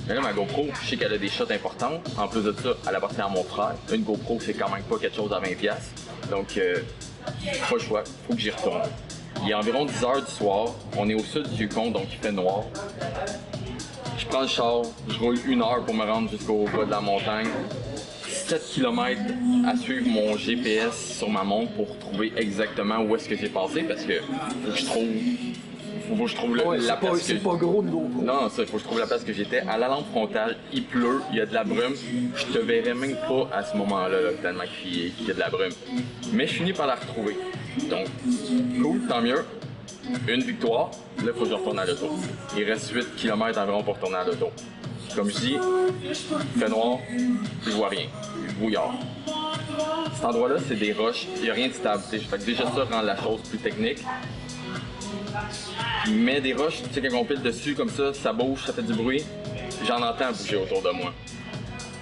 Mais 0.08 0.14
là, 0.14 0.20
ma 0.20 0.32
GoPro, 0.32 0.68
je 0.82 0.88
sais 0.88 0.96
qu'elle 0.96 1.12
a 1.12 1.18
des 1.18 1.28
shots 1.28 1.50
importantes. 1.50 2.00
En 2.16 2.28
plus 2.28 2.42
de 2.42 2.54
ça, 2.62 2.70
elle 2.88 2.94
appartient 2.94 3.20
à 3.20 3.28
mon 3.28 3.42
frère. 3.42 3.74
Une 3.92 4.02
GoPro, 4.02 4.38
c'est 4.40 4.54
quand 4.54 4.70
même 4.70 4.84
pas 4.84 4.98
quelque 4.98 5.16
chose 5.16 5.32
à 5.32 5.40
20$. 5.40 5.68
Donc, 6.30 6.56
euh, 6.58 6.76
pas 7.68 7.74
le 7.74 7.80
choix, 7.80 8.04
faut 8.28 8.34
que 8.34 8.40
j'y 8.40 8.50
retourne. 8.50 8.82
Il 9.42 9.50
est 9.50 9.54
environ 9.54 9.84
10 9.84 10.04
heures 10.04 10.24
du 10.24 10.30
soir. 10.30 10.68
On 10.96 11.08
est 11.08 11.14
au 11.14 11.24
sud 11.24 11.48
du 11.50 11.64
Yukon, 11.64 11.90
donc 11.90 12.04
il 12.12 12.18
fait 12.18 12.30
noir. 12.30 12.62
Je 14.18 14.26
prends 14.26 14.42
le 14.42 14.46
char, 14.48 14.82
je 15.08 15.18
roule 15.18 15.36
une 15.46 15.62
heure 15.62 15.82
pour 15.84 15.94
me 15.94 16.04
rendre 16.04 16.30
jusqu'au 16.30 16.64
bas 16.74 16.84
de 16.84 16.90
la 16.90 17.00
montagne. 17.00 17.48
7 18.28 18.62
km 18.74 19.20
à 19.66 19.76
suivre 19.76 20.06
mon 20.08 20.36
GPS 20.36 21.14
sur 21.18 21.28
ma 21.28 21.42
montre 21.42 21.72
pour 21.72 21.98
trouver 21.98 22.32
exactement 22.36 23.00
où 23.02 23.16
est-ce 23.16 23.28
que 23.28 23.36
j'ai 23.36 23.48
passé 23.48 23.82
parce 23.82 24.02
que 24.04 24.14
faut 24.20 24.70
que 24.72 24.76
je 24.78 24.84
trouve 24.84 25.06
faut 26.08 26.22
que 26.24 26.30
je 26.30 26.36
trouve 26.36 26.56
le- 26.56 26.64
Ouais, 26.66 26.78
la 26.78 26.94
pas, 26.96 27.08
place 27.08 27.22
c'est 27.22 27.34
que 27.34 27.42
pas 27.44 27.56
gros 27.56 27.82
de 27.82 27.88
GoPro. 27.90 28.22
non, 28.22 28.48
ça, 28.48 28.62
il 28.62 28.66
faut 28.66 28.74
que 28.76 28.78
je 28.78 28.84
trouve 28.84 29.00
la 29.00 29.06
place 29.08 29.24
que 29.24 29.32
j'étais. 29.32 29.58
À 29.60 29.76
la 29.76 29.88
lampe 29.88 30.08
frontale, 30.12 30.56
il 30.72 30.84
pleut, 30.84 31.20
il 31.32 31.38
y 31.38 31.40
a 31.40 31.46
de 31.46 31.52
la 31.54 31.64
brume. 31.64 31.94
Je 32.36 32.44
te 32.44 32.58
verrais 32.58 32.94
même 32.94 33.16
pas 33.28 33.48
à 33.52 33.64
ce 33.64 33.76
moment-là, 33.76 34.20
là, 34.20 34.30
tellement 34.40 34.62
qu'il 34.80 35.12
qu'il 35.14 35.26
y 35.26 35.30
a 35.32 35.34
de 35.34 35.40
la 35.40 35.48
brume. 35.50 35.72
Mais 36.32 36.46
je 36.46 36.52
finis 36.54 36.72
par 36.72 36.86
la 36.86 36.94
retrouver. 36.94 37.36
Donc, 37.90 38.06
cool, 38.80 39.00
tant 39.08 39.20
mieux. 39.20 39.44
Une 40.28 40.42
victoire. 40.42 40.90
Là, 41.18 41.24
il 41.26 41.32
faut 41.32 41.44
que 41.44 41.50
je 41.50 41.54
retourne 41.54 41.78
à 41.78 41.84
l'auto. 41.84 42.10
Il 42.56 42.64
reste 42.64 42.90
8 42.90 43.16
km 43.16 43.58
environ 43.60 43.82
pour 43.82 43.94
retourner 43.94 44.16
à 44.16 44.24
l'auto. 44.24 44.50
Comme 45.14 45.30
je 45.30 45.36
dis, 45.38 45.56
il 46.04 46.60
fait 46.60 46.68
noir, 46.68 46.98
je 47.64 47.70
vois 47.70 47.88
rien. 47.88 48.06
Brouillard. 48.58 48.94
Cet 50.14 50.24
endroit-là, 50.24 50.56
c'est 50.66 50.76
des 50.76 50.92
roches, 50.92 51.26
il 51.36 51.42
n'y 51.42 51.50
a 51.50 51.54
rien 51.54 51.68
de 51.68 51.72
stable. 51.72 52.02
Fait 52.02 52.18
que 52.18 52.44
déjà, 52.44 52.64
ça 52.64 52.84
rend 52.90 53.02
la 53.02 53.16
chose 53.16 53.40
plus 53.48 53.58
technique. 53.58 53.98
Mais 56.08 56.40
des 56.40 56.54
roches, 56.54 56.82
tu 56.82 57.00
sais, 57.00 57.08
quand 57.08 57.18
on 57.18 57.24
pile 57.24 57.42
dessus 57.42 57.74
comme 57.74 57.88
ça, 57.88 58.12
ça 58.14 58.32
bouge, 58.32 58.64
ça 58.66 58.72
fait 58.72 58.82
du 58.82 58.94
bruit. 58.94 59.24
J'en 59.86 60.02
entends 60.02 60.32
bouger 60.32 60.56
autour 60.56 60.82
de 60.82 60.90
moi. 60.90 61.12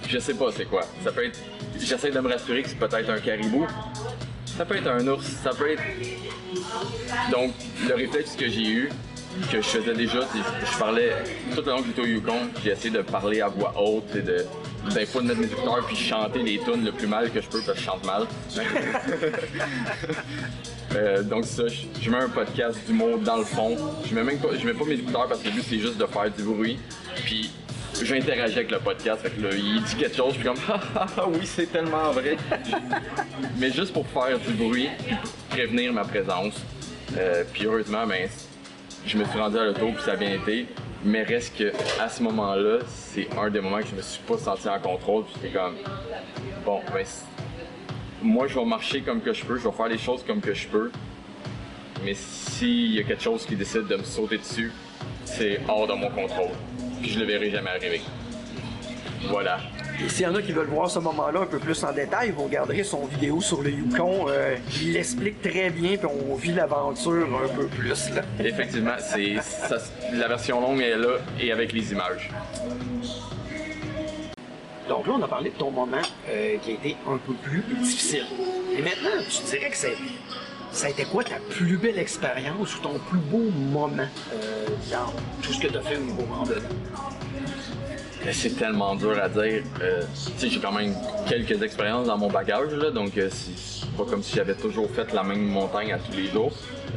Je 0.08 0.18
sais 0.18 0.34
pas 0.34 0.46
c'est 0.54 0.66
quoi. 0.66 0.82
Ça 1.02 1.12
peut 1.12 1.24
être. 1.24 1.38
J'essaie 1.78 2.10
de 2.10 2.20
me 2.20 2.28
rassurer 2.28 2.62
que 2.62 2.68
c'est 2.68 2.78
peut-être 2.78 3.10
un 3.10 3.18
caribou. 3.18 3.66
Ça 4.56 4.64
peut 4.64 4.76
être 4.76 4.86
un 4.86 5.06
ours, 5.08 5.26
ça 5.42 5.50
peut 5.50 5.70
être. 5.70 5.82
Donc, 7.32 7.52
le 7.88 7.94
réflexe 7.94 8.36
que 8.36 8.48
j'ai 8.48 8.66
eu, 8.66 8.90
que 9.50 9.56
je 9.56 9.66
faisais 9.66 9.94
déjà, 9.94 10.20
je 10.32 10.78
parlais 10.78 11.12
tout 11.54 11.62
le 11.62 11.72
long 11.72 11.78
que 11.78 11.88
j'étais 11.88 12.02
au 12.02 12.06
Yukon, 12.06 12.38
j'ai 12.62 12.70
essayé 12.70 12.90
de 12.90 13.02
parler 13.02 13.40
à 13.40 13.48
voix 13.48 13.74
haute 13.76 14.14
et 14.14 14.22
de. 14.22 14.46
Des 14.94 15.06
fois 15.06 15.22
de 15.22 15.28
mettre 15.28 15.40
mes 15.40 15.46
écouteurs 15.46 15.82
puis 15.86 15.96
chanter 15.96 16.42
les 16.42 16.58
tunes 16.58 16.84
le 16.84 16.92
plus 16.92 17.06
mal 17.06 17.30
que 17.30 17.40
je 17.40 17.48
peux 17.48 17.62
parce 17.64 17.78
que 17.78 17.82
je 17.82 17.86
chante 17.86 18.04
mal. 18.04 18.26
Euh, 20.94 21.24
donc 21.24 21.44
ça, 21.44 21.64
je, 21.66 22.08
mets 22.08 22.18
un 22.18 22.28
podcast 22.28 22.78
d'humour 22.86 23.18
dans 23.18 23.38
le 23.38 23.44
fond. 23.44 23.76
Je 24.08 24.14
mets 24.14 24.22
même 24.22 24.38
pas, 24.38 24.50
je 24.56 24.64
mets 24.64 24.74
pas 24.74 24.84
mes 24.84 24.94
écouteurs 24.94 25.26
parce 25.26 25.40
que 25.40 25.46
le 25.48 25.54
but 25.54 25.64
c'est 25.68 25.80
juste 25.80 25.96
de 25.96 26.06
faire 26.06 26.30
du 26.30 26.44
bruit. 26.44 26.78
Puis 27.24 27.50
j'interagis 28.02 28.56
avec 28.56 28.70
le 28.70 28.78
podcast. 28.78 29.22
Fait 29.22 29.30
que 29.30 29.40
là, 29.40 29.50
il 29.52 29.82
dit 29.82 29.96
quelque 29.96 30.16
chose, 30.16 30.34
puis 30.34 30.44
comme 30.44 30.56
ah, 30.68 30.80
ah, 30.96 31.06
ah, 31.16 31.28
oui 31.28 31.44
c'est 31.44 31.70
tellement 31.70 32.10
vrai. 32.12 32.36
Mais 33.58 33.70
juste 33.70 33.92
pour 33.92 34.06
faire 34.06 34.38
du 34.38 34.52
bruit, 34.52 34.88
prévenir 35.50 35.92
ma 35.92 36.04
présence. 36.04 36.54
Euh, 37.16 37.44
puis 37.52 37.66
heureusement, 37.66 38.06
ben, 38.06 38.28
je 39.06 39.18
me 39.18 39.24
suis 39.24 39.38
rendu 39.38 39.58
à 39.58 39.64
l'auto 39.64 39.86
puis 39.94 40.02
ça 40.02 40.12
a 40.12 40.16
bien 40.16 40.32
été. 40.34 40.66
Mais 41.04 41.22
reste 41.22 41.58
que 41.58 41.72
à 42.00 42.08
ce 42.08 42.22
moment-là, 42.22 42.78
c'est 42.88 43.28
un 43.38 43.50
des 43.50 43.60
moments 43.60 43.80
que 43.80 43.88
je 43.88 43.94
me 43.94 44.02
suis 44.02 44.22
pas 44.22 44.38
senti 44.38 44.68
en 44.68 44.80
contrôle. 44.80 45.24
Puis 45.24 45.34
j'étais 45.42 45.58
comme 45.58 45.76
bon, 46.64 46.80
ben 46.92 47.04
moi 48.22 48.46
je 48.46 48.58
vais 48.58 48.64
marcher 48.64 49.02
comme 49.02 49.20
que 49.20 49.34
je 49.34 49.44
peux, 49.44 49.58
je 49.58 49.68
vais 49.68 49.74
faire 49.74 49.88
les 49.88 49.98
choses 49.98 50.24
comme 50.26 50.40
que 50.40 50.54
je 50.54 50.66
peux. 50.66 50.90
Mais 52.04 52.14
s'il 52.14 52.94
y 52.94 53.00
a 53.00 53.02
quelque 53.02 53.22
chose 53.22 53.44
qui 53.46 53.54
décide 53.54 53.86
de 53.86 53.96
me 53.96 54.02
sauter 54.02 54.38
dessus, 54.38 54.72
c'est 55.24 55.60
hors 55.68 55.86
de 55.86 55.92
mon 55.92 56.10
contrôle. 56.10 56.50
Puis 57.04 57.12
je 57.12 57.18
le 57.18 57.26
verrai 57.26 57.50
jamais 57.50 57.68
arriver. 57.68 58.00
Voilà. 59.28 59.58
Et 60.02 60.08
s'il 60.08 60.22
y 60.24 60.26
en 60.26 60.34
a 60.34 60.40
qui 60.40 60.52
veulent 60.52 60.68
voir 60.68 60.88
ce 60.90 60.98
moment-là 61.00 61.40
un 61.40 61.46
peu 61.46 61.58
plus 61.58 61.84
en 61.84 61.92
détail, 61.92 62.30
vous 62.30 62.44
regarderez 62.44 62.82
son 62.82 63.04
vidéo 63.04 63.42
sur 63.42 63.60
le 63.60 63.68
Yukon. 63.70 64.24
Euh, 64.30 64.56
il 64.80 64.94
l'explique 64.94 65.42
très 65.42 65.68
bien, 65.68 65.98
puis 65.98 66.06
on 66.30 66.34
vit 66.34 66.52
l'aventure 66.52 67.26
un 67.44 67.54
peu 67.54 67.66
plus. 67.66 67.90
Là. 68.14 68.22
Effectivement, 68.42 68.94
c'est 68.98 69.36
ça- 69.42 69.76
la 70.14 70.28
version 70.28 70.62
longue 70.62 70.80
est 70.80 70.96
là 70.96 71.18
et 71.38 71.52
avec 71.52 71.74
les 71.74 71.92
images. 71.92 72.30
Donc 74.88 75.06
là, 75.06 75.12
on 75.18 75.22
a 75.22 75.28
parlé 75.28 75.50
de 75.50 75.56
ton 75.56 75.70
moment 75.70 75.98
euh, 76.30 76.56
qui 76.62 76.70
a 76.70 76.74
été 76.74 76.96
un 77.06 77.18
peu 77.18 77.34
plus 77.34 77.62
difficile. 77.82 78.24
Et 78.78 78.80
maintenant, 78.80 79.10
tu 79.28 79.42
dirais 79.56 79.68
que 79.70 79.76
c'est, 79.76 79.94
ça 80.74 80.88
a 80.88 80.90
été 80.90 81.04
quoi 81.04 81.22
ta 81.22 81.36
plus 81.50 81.76
belle 81.76 81.98
expérience 81.98 82.76
ou 82.76 82.80
ton 82.80 82.98
plus 82.98 83.18
beau 83.18 83.50
moment? 83.70 84.08
Euh, 84.32 84.66
dans 84.90 85.12
tout 85.40 85.52
ce 85.52 85.60
que 85.60 85.68
tu 85.68 85.76
as 85.78 85.80
fait 85.80 85.96
au 85.96 86.00
niveau 86.00 86.24
randonnée? 86.30 86.60
Mais 88.24 88.32
C'est 88.32 88.50
tellement 88.50 88.96
dur 88.96 89.16
à 89.22 89.28
dire. 89.28 89.62
Euh, 89.80 90.02
j'ai 90.40 90.58
quand 90.58 90.72
même 90.72 90.94
quelques 91.28 91.62
expériences 91.62 92.08
dans 92.08 92.18
mon 92.18 92.28
bagage, 92.28 92.72
là, 92.72 92.90
donc 92.90 93.16
euh, 93.16 93.28
c'est 93.30 93.88
pas 93.96 94.04
comme 94.04 94.22
si 94.22 94.34
j'avais 94.34 94.54
toujours 94.54 94.90
fait 94.90 95.12
la 95.12 95.22
même 95.22 95.46
montagne 95.46 95.92
à 95.92 95.98
tous 95.98 96.16
les 96.16 96.28
jours. 96.28 96.52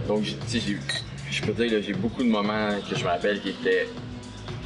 Donc, 0.08 0.24
je 0.24 1.42
peux 1.44 1.52
dire, 1.52 1.82
j'ai 1.84 1.94
beaucoup 1.94 2.24
de 2.24 2.30
moments 2.30 2.70
que 2.90 2.96
je 2.96 3.04
me 3.04 3.10
rappelle 3.10 3.42
qui 3.42 3.50
étaient 3.50 3.88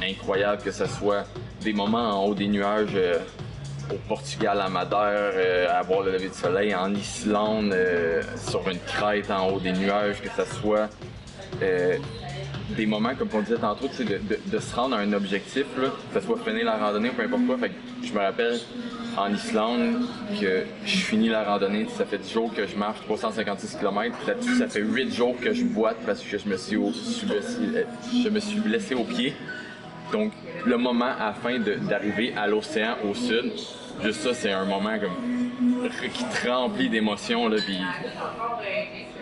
incroyables, 0.02 0.62
que 0.62 0.70
ce 0.70 0.86
soit 0.86 1.24
des 1.60 1.72
moments 1.72 2.22
en 2.22 2.26
haut 2.26 2.34
des 2.34 2.46
nuages 2.48 2.94
euh, 2.94 3.18
au 3.92 3.96
Portugal, 4.08 4.60
à 4.60 4.68
Madère, 4.68 4.98
euh, 5.34 5.66
à 5.70 5.82
voir 5.82 6.02
le 6.02 6.12
lever 6.12 6.28
du 6.28 6.34
soleil, 6.34 6.74
en 6.74 6.92
Islande, 6.94 7.72
euh, 7.72 8.22
sur 8.48 8.66
une 8.68 8.78
crête 8.80 9.30
en 9.30 9.50
haut 9.50 9.60
des 9.60 9.72
nuages, 9.72 10.20
que 10.20 10.28
ce 10.36 10.50
soit 10.60 10.88
euh, 11.62 11.96
des 12.76 12.86
moments, 12.86 13.14
comme 13.18 13.28
on 13.34 13.40
disait 13.40 13.56
tantôt, 13.56 13.88
de, 13.88 14.04
de- 14.04 14.38
de 14.46 14.58
se 14.58 14.74
rendre 14.74 14.96
à 14.96 15.00
un 15.00 15.12
objectif, 15.12 15.66
là, 15.78 15.88
que 16.14 16.20
ce 16.20 16.26
soit 16.26 16.38
finir 16.44 16.64
la 16.64 16.76
randonnée 16.78 17.10
ou 17.10 17.12
peu 17.12 17.22
importe 17.24 17.46
quoi. 17.46 17.56
Je 18.02 18.12
me 18.12 18.18
rappelle 18.18 18.58
en 19.16 19.32
Islande 19.34 20.00
que 20.40 20.64
je 20.86 20.96
finis 20.96 21.28
la 21.28 21.44
randonnée, 21.44 21.86
ça 21.96 22.06
fait 22.06 22.16
10 22.18 22.32
jours 22.32 22.54
que 22.54 22.66
je 22.66 22.74
marche 22.76 23.00
356 23.04 23.76
km, 23.76 24.16
ça 24.58 24.68
fait 24.68 24.80
8 24.80 25.14
jours 25.14 25.36
que 25.38 25.52
je 25.52 25.64
boite 25.64 25.98
parce 26.06 26.22
que 26.22 26.38
je 26.38 26.48
me 26.48 26.56
suis, 26.56 26.76
au- 26.76 26.92
je 28.24 28.28
me 28.30 28.40
suis 28.40 28.60
blessé 28.60 28.94
au 28.94 29.04
pied. 29.04 29.34
Donc 30.12 30.32
le 30.66 30.76
moment 30.76 31.12
afin 31.18 31.58
d'arriver 31.58 32.34
à 32.36 32.46
l'océan 32.46 32.96
au 33.08 33.14
sud, 33.14 33.52
juste 34.04 34.20
ça 34.20 34.34
c'est 34.34 34.52
un 34.52 34.64
moment 34.64 34.98
comme 35.00 35.90
qui 36.14 36.24
te 36.24 36.48
remplit 36.48 36.88
d'émotions 36.88 37.48
tu 37.50 37.56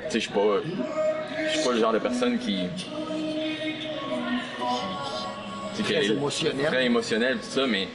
sais 0.09 0.15
je 0.15 0.19
suis 0.19 0.31
pas 0.31 0.41
suis 1.55 1.63
pas 1.65 1.73
le 1.73 1.79
genre 1.79 1.93
de 1.93 1.99
personne 1.99 2.39
qui 2.39 2.59
qui- 2.77 2.91
Très 5.85 5.95
est 5.95 6.11
émotionnel. 6.11 6.67
très 6.67 6.85
émotionnel 6.87 7.37
tout 7.39 7.45
ça 7.49 7.67
mais 7.67 7.89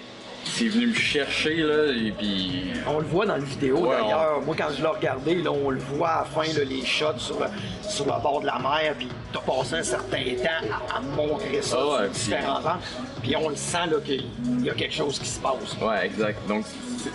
c'est 0.45 0.67
venu 0.67 0.88
me 0.88 0.93
chercher, 0.93 1.55
là, 1.55 1.91
et 1.91 2.12
puis. 2.12 2.63
On 2.88 2.99
le 2.99 3.05
voit 3.05 3.25
dans 3.25 3.34
la 3.36 3.43
vidéo 3.43 3.77
Ouais, 3.88 3.97
d'ailleurs. 4.01 4.41
Moi, 4.45 4.55
quand 4.58 4.67
je 4.75 4.81
l'ai 4.81 4.88
regardé, 4.88 5.36
là, 5.36 5.51
on 5.51 5.69
le 5.69 5.79
voit 5.79 6.10
à 6.10 6.19
la 6.19 6.25
fin, 6.25 6.53
là, 6.53 6.63
les 6.63 6.86
shots 6.86 7.17
sur 7.17 7.39
le, 7.39 7.47
sur 7.89 8.05
le 8.05 8.21
bord 8.21 8.41
de 8.41 8.45
la 8.45 8.60
mer, 8.60 8.93
puis 8.97 9.08
t'as 9.34 9.39
passé 9.39 9.75
un 9.75 9.84
certain 9.84 10.17
temps 10.38 10.67
à, 10.93 10.97
à 10.97 11.01
montrer 11.01 11.62
ça 11.62 11.77
ouais, 11.86 12.10
différents 12.10 12.58
angles. 12.60 12.79
Puis 13.21 13.36
on 13.36 13.49
le 13.49 13.55
sent 13.55 13.88
là, 13.91 13.97
qu'il 14.05 14.23
y 14.63 14.69
a 14.69 14.73
quelque 14.73 14.93
chose 14.93 15.19
qui 15.19 15.27
se 15.27 15.39
passe. 15.39 15.75
Ouais, 15.81 16.05
exact. 16.05 16.47
Donc, 16.47 16.63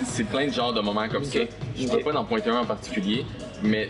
c'est- 0.05 0.25
plein 0.25 0.47
de 0.47 0.53
genres 0.53 0.73
de 0.73 0.81
moments 0.81 1.09
comme 1.09 1.25
ça. 1.25 1.39
Je 1.77 1.87
peux 1.89 1.97
Ok. 1.97 2.05
pas 2.05 2.17
en 2.19 2.25
pointer 2.25 2.51
un 2.51 2.59
en 2.61 2.65
particulier, 2.67 3.25
mais 3.63 3.89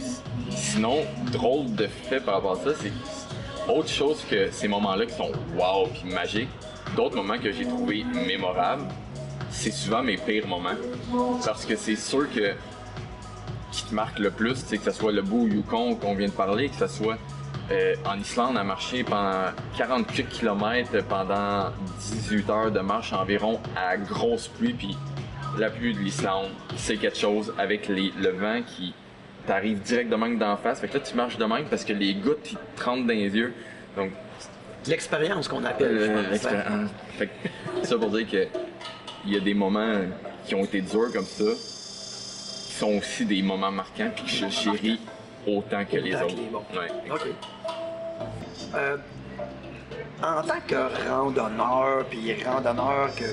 sinon, 0.51 0.99
drôle 1.33 1.75
de 1.75 1.87
fait 1.87 2.21
par 2.21 2.35
rapport 2.37 2.53
à 2.61 2.71
ça, 2.71 2.77
c'est 2.81 2.93
autre 3.73 3.89
chose 3.89 4.25
que 4.29 4.51
ces 4.51 4.69
moments-là 4.69 5.07
qui 5.07 5.15
sont 5.15 5.33
wow 5.57 5.87
puis 5.93 6.13
magiques. 6.13 6.49
D'autres 6.97 7.17
moments 7.17 7.39
que 7.39 7.53
j'ai 7.53 7.65
trouvé 7.67 8.05
mémorables, 8.27 8.83
c'est 9.51 9.73
souvent 9.73 10.03
mes 10.03 10.17
pires 10.17 10.47
moments. 10.47 10.71
Parce 11.45 11.65
que 11.67 11.77
c'est 11.77 11.97
sûr 11.97 12.31
que 12.33 12.53
qui 13.73 13.85
te 13.85 13.95
marque 13.95 14.19
le 14.19 14.31
plus, 14.31 14.57
c'est 14.57 14.79
que 14.79 14.85
ce 14.85 14.91
soit 14.91 15.13
le 15.13 15.23
bout 15.23 15.47
Yukon 15.47 15.95
qu'on 15.95 16.15
vient 16.15 16.27
de 16.27 16.33
parler, 16.33 16.69
que 16.71 16.77
ce 16.77 16.89
soit 16.89 17.19
euh, 17.71 17.95
en 18.05 18.19
Islande 18.19 18.57
à 18.59 18.65
marcher 18.65 19.05
pendant 19.05 19.51
48 19.79 20.29
km 20.29 21.05
pendant 21.09 21.71
18 22.01 22.51
heures 22.51 22.71
de 22.73 22.81
marche 22.81 23.13
environ 23.13 23.61
à 23.77 23.97
grosse 23.97 24.49
pluie, 24.49 24.73
puis 24.73 24.97
la 25.57 25.71
pluie 25.71 25.95
de 25.95 26.01
l'Islande, 26.01 26.49
c'est 26.77 26.97
quelque 26.97 27.17
chose 27.19 27.53
avec 27.59 27.87
les- 27.87 28.13
le 28.19 28.31
vent 28.31 28.61
qui 28.67 28.93
t'arrive 29.47 29.81
direct 29.83 30.11
de 30.11 30.17
même 30.17 30.37
d'en 30.39 30.57
face. 30.57 30.81
Fait 30.81 30.89
que 30.89 30.95
là, 30.95 31.01
tu 31.01 31.15
marches 31.15 31.39
de 31.39 31.45
même 31.45 31.65
parce 31.67 31.85
que 31.85 31.93
les 31.93 32.15
gouttes, 32.15 32.51
ils 32.53 32.59
te 32.77 32.85
rentrent 32.85 33.03
dans 33.07 33.09
les 33.15 33.29
yeux. 33.37 33.53
Donc, 33.97 34.11
L'expérience 34.87 35.47
qu'on 35.47 35.63
appelle. 35.65 35.97
je 35.99 36.03
euh, 36.05 36.15
pense, 36.15 36.25
hein. 36.25 36.31
l'expérience. 36.31 36.91
Fait 37.19 37.27
que, 37.27 37.87
ça 37.87 37.99
pour 37.99 38.11
dire 38.11 38.29
que 38.29 38.47
il 39.27 39.33
y 39.33 39.37
a 39.37 39.41
des 39.41 39.55
moments 39.55 39.97
qui 40.47 40.55
ont 40.55 40.65
été 40.65 40.81
durs 40.81 41.13
comme 41.13 41.25
ça, 41.27 41.45
qui 41.45 42.73
sont 42.79 42.99
aussi 42.99 43.25
des 43.27 43.43
moments 43.43 43.71
marquants, 43.73 44.11
puis 44.15 44.25
que 44.25 44.31
je 44.31 44.49
chéris 44.49 45.01
autant 45.47 45.85
que 45.85 45.97
les 45.97 46.11
que 46.11 46.25
autres. 46.25 46.35
les. 46.37 46.79
Ouais. 46.79 46.89
Euh, 48.75 48.97
en 50.23 50.43
tant 50.43 50.61
que 50.67 51.09
randonneur, 51.09 52.05
puis 52.09 52.35
randonneur 52.45 53.15
que 53.17 53.25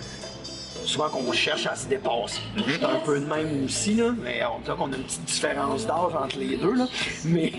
souvent 0.85 1.09
qu'on 1.09 1.31
cherche 1.33 1.67
à 1.67 1.75
se 1.75 1.87
dépasser. 1.87 2.39
Suis 2.57 2.85
un 2.85 2.99
peu 3.05 3.19
de 3.19 3.25
même 3.25 3.65
aussi, 3.65 3.95
là, 3.95 4.13
mais 4.23 4.41
on 4.45 4.59
dirait 4.61 4.77
qu'on 4.77 4.93
a 4.93 4.95
une 4.95 5.03
petite 5.03 5.25
différence 5.25 5.85
d'âge 5.85 6.15
entre 6.15 6.37
les 6.39 6.55
deux. 6.55 6.73
Là. 6.75 6.87
Mais 7.25 7.51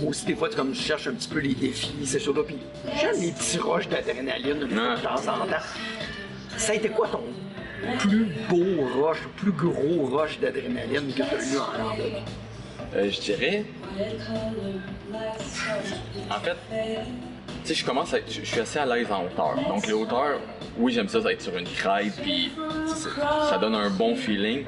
moi 0.00 0.10
aussi, 0.10 0.24
des 0.24 0.34
fois, 0.34 0.48
tu 0.48 0.56
comme, 0.56 0.74
je 0.74 0.80
cherche 0.80 1.06
un 1.06 1.12
petit 1.12 1.28
peu 1.28 1.40
les 1.40 1.54
défis, 1.54 1.94
c'est 2.06 2.18
sûr. 2.18 2.34
là, 2.34 2.42
Puis 2.46 2.56
j'aime 2.98 3.20
les 3.20 3.32
petits 3.32 3.58
rushs 3.58 3.88
d'adrénaline 3.88 4.62
Ouais. 4.64 4.68
de 4.96 5.02
temps 5.02 5.16
en 5.16 5.46
temps. 5.46 5.62
Ça 6.56 6.72
a 6.72 6.74
été 6.76 6.88
quoi 6.88 7.08
ton 7.08 7.20
plus 7.98 8.26
beau 8.48 8.86
rush, 9.00 9.18
plus 9.36 9.52
gros 9.52 10.06
rush 10.06 10.38
d'adrénaline 10.40 11.12
que 11.12 11.22
tu 11.22 11.22
as 11.22 11.54
eu 11.54 11.58
en 11.58 11.88
randonnée? 11.88 12.22
Euh, 12.94 13.10
je 13.10 13.20
dirais. 13.20 13.64
En 16.30 16.40
fait, 16.40 16.56
tu 16.70 17.68
sais, 17.68 17.74
je 17.74 17.84
commence 17.84 18.14
à 18.14 18.18
je 18.28 18.44
suis 18.44 18.60
assez 18.60 18.78
à 18.78 18.86
l'aise 18.86 19.10
en 19.10 19.24
hauteur. 19.24 19.56
Donc, 19.68 19.86
les 19.86 19.92
hauteurs, 19.92 20.40
oui, 20.78 20.92
j'aime 20.92 21.08
ça, 21.08 21.20
ça 21.20 21.32
être 21.32 21.42
sur 21.42 21.56
une 21.56 21.66
crête, 21.66 22.12
puis 22.22 22.52
ça 23.48 23.58
donne 23.58 23.74
un 23.74 23.90
bon 23.90 24.14
feeling. 24.14 24.64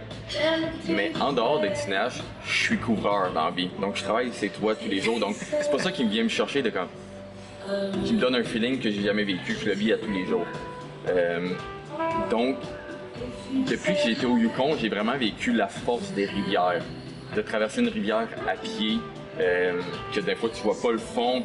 Mais 0.88 1.12
en 1.20 1.32
dehors 1.32 1.60
des 1.60 1.68
destinages, 1.68 2.22
je 2.44 2.52
suis 2.52 2.78
couvreur 2.78 3.32
dans 3.32 3.46
la 3.46 3.50
vie. 3.50 3.70
Donc, 3.80 3.96
je 3.96 4.04
travaille 4.04 4.30
ces 4.32 4.48
toits 4.48 4.74
tous 4.74 4.88
les 4.88 5.00
jours. 5.00 5.20
Donc, 5.20 5.36
c'est 5.36 5.70
pas 5.70 5.78
ça 5.78 5.92
qui 5.92 6.04
vient 6.04 6.24
me 6.24 6.28
chercher 6.28 6.62
de 6.62 6.70
comme. 6.70 6.88
qui 8.04 8.14
me 8.14 8.20
donne 8.20 8.34
un 8.34 8.44
feeling 8.44 8.80
que 8.80 8.90
j'ai 8.90 9.02
jamais 9.02 9.24
vécu, 9.24 9.54
que 9.54 9.60
je 9.60 9.66
le 9.66 9.74
vis 9.74 9.92
à 9.92 9.98
tous 9.98 10.10
les 10.10 10.26
jours. 10.26 10.46
Euh, 11.08 11.50
donc, 12.30 12.56
depuis 13.68 13.94
que 13.94 13.98
j'ai 14.04 14.12
été 14.12 14.26
au 14.26 14.36
Yukon, 14.36 14.76
j'ai 14.80 14.88
vraiment 14.88 15.16
vécu 15.16 15.52
la 15.52 15.68
force 15.68 16.10
des 16.12 16.26
rivières. 16.26 16.82
De 17.36 17.42
traverser 17.42 17.80
une 17.82 17.88
rivière 17.88 18.26
à 18.48 18.52
pied, 18.54 18.98
euh, 19.40 19.80
que 20.14 20.20
des 20.20 20.34
fois 20.34 20.48
tu 20.54 20.62
vois 20.62 20.76
pas 20.80 20.92
le 20.92 20.98
fond. 20.98 21.42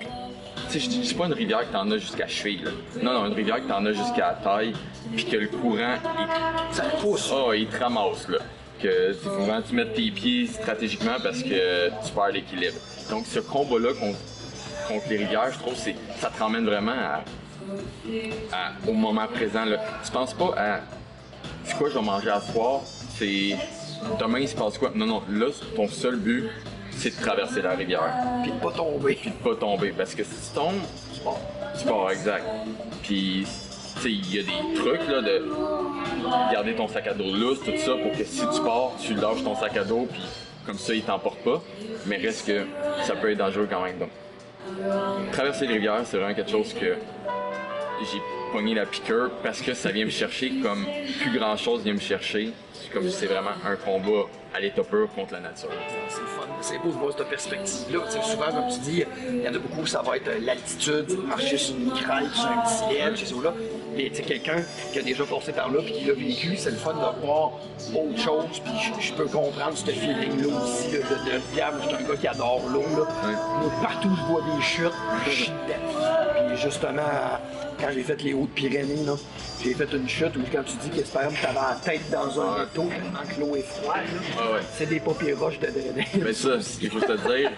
Tu 0.69 0.79
sais, 0.79 0.79
je 0.79 0.89
dis 0.89 1.13
pas 1.13 1.25
une 1.25 1.33
rivière 1.33 1.67
que 1.67 1.73
t'en 1.73 1.89
as 1.91 1.97
jusqu'à 1.97 2.27
cheville. 2.27 2.63
Là. 2.63 2.71
Non, 3.01 3.13
non, 3.13 3.25
une 3.27 3.33
rivière 3.33 3.57
que 3.57 3.67
t'en 3.67 3.85
as 3.85 3.91
jusqu'à 3.93 4.27
la 4.27 4.33
taille, 4.35 4.73
puis 5.15 5.25
que 5.25 5.35
le 5.35 5.47
courant, 5.47 5.95
il, 6.71 6.75
Ça 6.75 6.83
pousse. 7.01 7.31
oh, 7.33 7.51
il 7.53 7.67
te 7.67 7.77
ramasse. 7.77 8.29
Là. 8.29 8.37
Que 8.81 9.11
vraiment 9.23 9.61
que 9.61 9.67
tu 9.67 9.75
mettes 9.75 9.93
tes 9.93 10.09
pieds 10.11 10.47
stratégiquement 10.47 11.15
parce 11.21 11.43
que 11.43 11.89
tu 11.89 12.11
perds 12.15 12.31
l'équilibre. 12.33 12.75
Donc, 13.09 13.25
ce 13.27 13.39
combat-là 13.39 13.89
contre, 13.93 14.17
contre 14.87 15.09
les 15.09 15.17
rivières, 15.17 15.51
je 15.51 15.59
trouve, 15.59 15.75
c'est 15.75 15.95
ça 16.17 16.29
te 16.29 16.39
ramène 16.39 16.65
vraiment 16.65 16.91
à, 16.91 17.23
à- 18.51 18.71
au 18.89 18.93
moment 18.93 19.27
présent. 19.27 19.65
Là. 19.65 19.77
Tu 20.03 20.11
penses 20.11 20.33
pas 20.33 20.53
à 20.57 20.79
c'est 21.65 21.77
quoi 21.77 21.89
je 21.89 21.95
vais 21.97 22.05
manger 22.05 22.29
à 22.29 22.41
soir, 22.41 22.81
c'est 23.17 23.55
demain 24.19 24.39
il 24.39 24.47
se 24.47 24.55
passe 24.55 24.77
quoi? 24.77 24.91
Non, 24.95 25.05
non, 25.05 25.21
là, 25.29 25.47
ton 25.75 25.87
seul 25.87 26.17
but, 26.17 26.49
c'est 26.91 27.17
de 27.17 27.21
traverser 27.21 27.61
la 27.61 27.71
rivière. 27.71 28.13
Puis 28.43 28.51
de 28.51 28.57
pas 28.57 28.71
tomber. 28.71 29.15
Puis 29.15 29.29
de 29.31 29.35
pas 29.35 29.55
tomber. 29.55 29.93
Parce 29.95 30.13
que 30.15 30.23
si 30.23 30.49
tu 30.49 30.55
tombes, 30.55 30.81
Tu 31.13 31.19
pars. 31.21 31.39
tu 31.79 31.85
pars 31.85 32.11
exact. 32.11 32.45
Puis, 33.01 33.45
tu 33.95 34.01
sais, 34.01 34.11
il 34.11 34.35
y 34.35 34.39
a 34.39 34.43
des 34.43 34.75
trucs 34.75 35.07
là 35.07 35.21
de 35.21 35.45
garder 36.51 36.75
ton 36.75 36.87
sac 36.87 37.07
à 37.07 37.13
dos 37.13 37.31
lousse, 37.33 37.59
tout 37.63 37.77
ça, 37.77 37.91
pour 37.95 38.11
que 38.11 38.23
si 38.23 38.41
tu 38.41 38.61
pars, 38.61 38.91
tu 38.99 39.13
lâches 39.15 39.43
ton 39.43 39.55
sac 39.55 39.75
à 39.77 39.83
dos, 39.83 40.07
puis 40.11 40.21
comme 40.65 40.77
ça, 40.77 40.93
il 40.93 41.03
t'emporte 41.03 41.39
pas. 41.39 41.61
Mais 42.05 42.17
reste 42.17 42.47
que 42.47 42.65
ça 43.03 43.15
peut 43.15 43.31
être 43.31 43.37
dangereux 43.37 43.67
quand 43.69 43.81
même. 43.83 43.97
Donc, 43.99 44.09
traverser 45.31 45.67
les 45.67 45.73
rivières, 45.73 46.01
c'est 46.05 46.17
vraiment 46.17 46.33
quelque 46.33 46.51
chose 46.51 46.73
que 46.73 46.95
j'ai 48.01 48.21
pogné 48.53 48.75
la 48.75 48.85
piqûre 48.85 49.31
parce 49.41 49.61
que 49.61 49.73
ça 49.73 49.89
vient 49.91 50.05
me 50.05 50.11
chercher 50.11 50.51
comme 50.61 50.85
plus 51.21 51.37
grand 51.37 51.57
chose 51.57 51.83
vient 51.83 51.93
me 51.93 51.99
chercher. 51.99 52.51
C'est 52.73 52.91
Comme 52.91 53.09
c'est 53.09 53.25
vraiment 53.25 53.51
un 53.65 53.75
combat 53.75 54.27
à 54.53 54.59
l'état 54.59 54.83
pur 54.83 55.09
contre 55.15 55.33
la 55.33 55.39
nature. 55.39 55.69
C'est 56.07 56.17
fun. 56.17 56.47
C'est 56.61 56.77
beau 56.77 56.89
de 56.89 56.97
voir 56.97 57.13
cette 57.17 57.27
perspective-là. 57.27 57.99
Souvent, 58.21 58.51
comme 58.51 58.69
tu 58.71 58.79
dis, 58.79 59.03
il 59.27 59.41
y 59.41 59.49
en 59.49 59.53
a 59.53 59.57
beaucoup, 59.57 59.85
ça 59.87 60.03
va 60.03 60.17
être 60.17 60.27
euh, 60.27 60.39
l'altitude, 60.39 61.07
marcher 61.27 61.57
sur 61.57 61.75
une 61.75 61.91
crête, 61.91 62.31
sur 62.33 62.45
un 62.45 62.61
petit 62.61 62.95
ledge, 62.95 63.19
ces 63.19 63.33
choses-là. 63.33 63.53
Mais 63.95 64.11
tu 64.11 64.21
quelqu'un 64.21 64.63
qui 64.91 64.99
a 64.99 65.01
déjà 65.01 65.23
passé 65.25 65.51
par 65.53 65.71
là 65.71 65.81
puis 65.83 65.93
qui 65.93 66.05
l'a 66.05 66.13
vécu, 66.13 66.55
c'est 66.55 66.69
le 66.71 66.77
fun 66.77 66.93
de 66.93 67.25
voir 67.25 67.53
autre 67.95 68.19
chose. 68.19 68.61
Puis 68.63 68.73
je, 69.01 69.07
je 69.07 69.13
peux 69.13 69.25
comprendre 69.25 69.75
ce 69.75 69.89
feeling-là 69.89 70.55
aussi, 70.55 70.91
là, 70.91 70.99
de, 70.99 71.31
de 71.31 71.41
diable. 71.53 71.77
Je 71.81 71.87
suis 71.87 71.95
un 71.95 72.07
gars 72.07 72.17
qui 72.19 72.27
adore 72.27 72.63
l'eau. 72.71 72.83
Là. 72.97 73.07
Partout 73.81 74.11
je 74.15 74.31
vois 74.31 74.41
des 74.41 74.61
chutes, 74.61 74.91
je 75.27 75.45
dedans. 75.45 76.47
Puis 76.47 76.57
justement, 76.57 77.01
quand 77.83 77.91
j'ai 77.93 78.03
fait 78.03 78.21
les 78.23 78.33
Hautes-Pyrénées, 78.33 79.03
là, 79.05 79.13
j'ai 79.61 79.73
fait 79.73 79.91
une 79.93 80.07
chute 80.07 80.35
où 80.37 80.41
quand 80.51 80.63
tu 80.63 80.77
dis 80.77 80.89
que 80.89 81.05
t'avais 81.05 81.27
la 81.53 81.77
tête 81.83 82.09
dans 82.11 82.39
un 82.39 82.61
Ouais. 82.61 82.65
tellement 82.73 82.89
que 83.35 83.39
l'eau 83.41 83.55
est 83.55 83.61
froide, 83.61 84.03
là, 84.05 84.21
Ah 84.39 84.51
ouais. 84.53 84.59
c'est 84.73 84.85
des 84.87 84.99
papiers 84.99 85.33
roches 85.33 85.59
de. 85.59 85.67
Mais 86.23 86.33
ça, 86.33 86.51
il 86.81 86.89
faut 86.89 86.99
te 87.01 87.17
dire, 87.27 87.51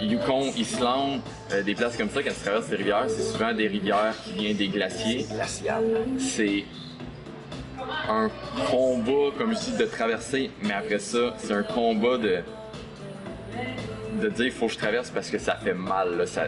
Yukon, 0.00 0.52
Islande, 0.56 1.20
euh, 1.52 1.62
des 1.62 1.74
places 1.74 1.96
comme 1.96 2.10
ça, 2.10 2.22
quand 2.22 2.30
tu 2.30 2.40
traverses 2.44 2.68
des 2.68 2.76
rivières, 2.76 3.06
c'est 3.08 3.22
souvent 3.22 3.52
des 3.52 3.66
rivières 3.66 4.14
qui 4.24 4.32
viennent 4.34 4.56
des 4.56 4.68
glaciers. 4.68 5.26
glacial. 5.30 5.84
C'est 6.18 6.64
un 8.08 8.30
combat, 8.70 9.36
comme 9.36 9.54
je 9.54 9.70
dis, 9.70 9.76
de 9.76 9.84
traverser, 9.86 10.50
mais 10.62 10.74
après 10.74 10.98
ça, 11.00 11.34
c'est 11.38 11.52
un 11.52 11.62
combat 11.64 12.18
de 12.18 12.38
de 14.20 14.28
dire 14.28 14.46
il 14.46 14.52
faut 14.52 14.66
que 14.66 14.72
je 14.72 14.78
traverse 14.78 15.10
parce 15.10 15.30
que 15.30 15.38
ça 15.38 15.56
fait 15.56 15.74
mal. 15.74 16.16
Là. 16.18 16.26
Ça, 16.26 16.44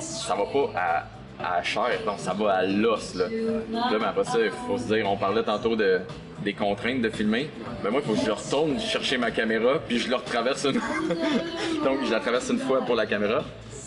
ça 0.00 0.34
va 0.34 0.44
pas 0.46 0.70
à, 0.74 1.04
à 1.42 1.56
la 1.58 1.62
chair, 1.62 2.00
non, 2.06 2.16
ça 2.16 2.32
va 2.32 2.52
à 2.54 2.62
l'os. 2.64 3.14
Là. 3.14 3.26
Là, 3.70 3.82
mais 3.98 4.06
après 4.06 4.24
ça, 4.24 4.38
il 4.40 4.50
faut 4.66 4.78
se 4.78 4.84
dire, 4.84 5.08
on 5.10 5.16
parlait 5.16 5.42
tantôt 5.42 5.74
de, 5.76 6.00
des 6.42 6.52
contraintes 6.54 7.02
de 7.02 7.10
filmer. 7.10 7.50
Mais 7.82 7.90
moi, 7.90 8.00
il 8.02 8.06
faut 8.06 8.20
que 8.20 8.24
je 8.26 8.30
retourne 8.30 8.78
chercher 8.78 9.18
ma 9.18 9.30
caméra, 9.30 9.78
puis 9.86 9.98
je 9.98 10.08
le 10.08 10.16
retraverse 10.16 10.64
une 10.64 10.72
Donc, 11.84 11.98
je 12.06 12.10
la 12.10 12.20
traverse 12.20 12.48
une 12.50 12.58
fois 12.60 12.80
pour 12.82 12.94
la 12.94 13.06
caméra. 13.06 13.42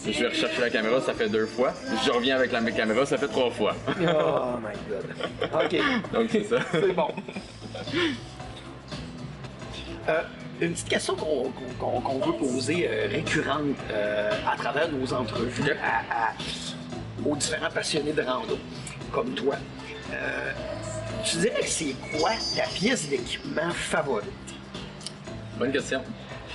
Je 0.05 0.19
vais 0.21 0.27
rechercher 0.29 0.61
la 0.61 0.69
caméra, 0.69 1.01
ça 1.01 1.13
fait 1.13 1.27
deux 1.27 1.47
fois. 1.47 1.73
Je 2.05 2.11
reviens 2.11 2.35
avec 2.37 2.51
la 2.51 2.61
caméra, 2.71 3.05
ça 3.05 3.17
fait 3.17 3.27
trois 3.27 3.49
fois. 3.51 3.73
Oh 3.87 4.57
my 4.61 4.77
god. 4.89 5.65
OK, 5.65 6.13
Donc, 6.13 6.27
c'est 6.31 6.43
ça. 6.43 6.57
c'est 6.71 6.93
bon. 6.93 7.07
Euh, 10.09 10.21
une 10.61 10.71
petite 10.71 10.87
question 10.89 11.15
qu'on 11.15 12.19
veut 12.19 12.33
poser 12.39 12.87
euh, 12.89 13.07
récurrente 13.11 13.75
euh, 13.91 14.31
à 14.51 14.55
travers 14.57 14.89
nos 14.91 15.11
entrevues 15.13 15.63
Yep. 15.63 15.77
à- 15.83 16.27
à- 16.29 16.33
aux 17.25 17.35
différents 17.35 17.69
passionnés 17.69 18.13
de 18.13 18.21
rando, 18.21 18.57
comme 19.11 19.33
toi. 19.33 19.55
Euh, 20.13 20.51
tu 21.23 21.37
dirais 21.37 21.61
que 21.61 21.67
c'est 21.67 21.95
quoi 22.17 22.31
ta 22.55 22.63
pièce 22.63 23.09
d'équipement 23.09 23.71
favorite? 23.71 24.25
Bonne 25.57 25.71
question. 25.71 26.01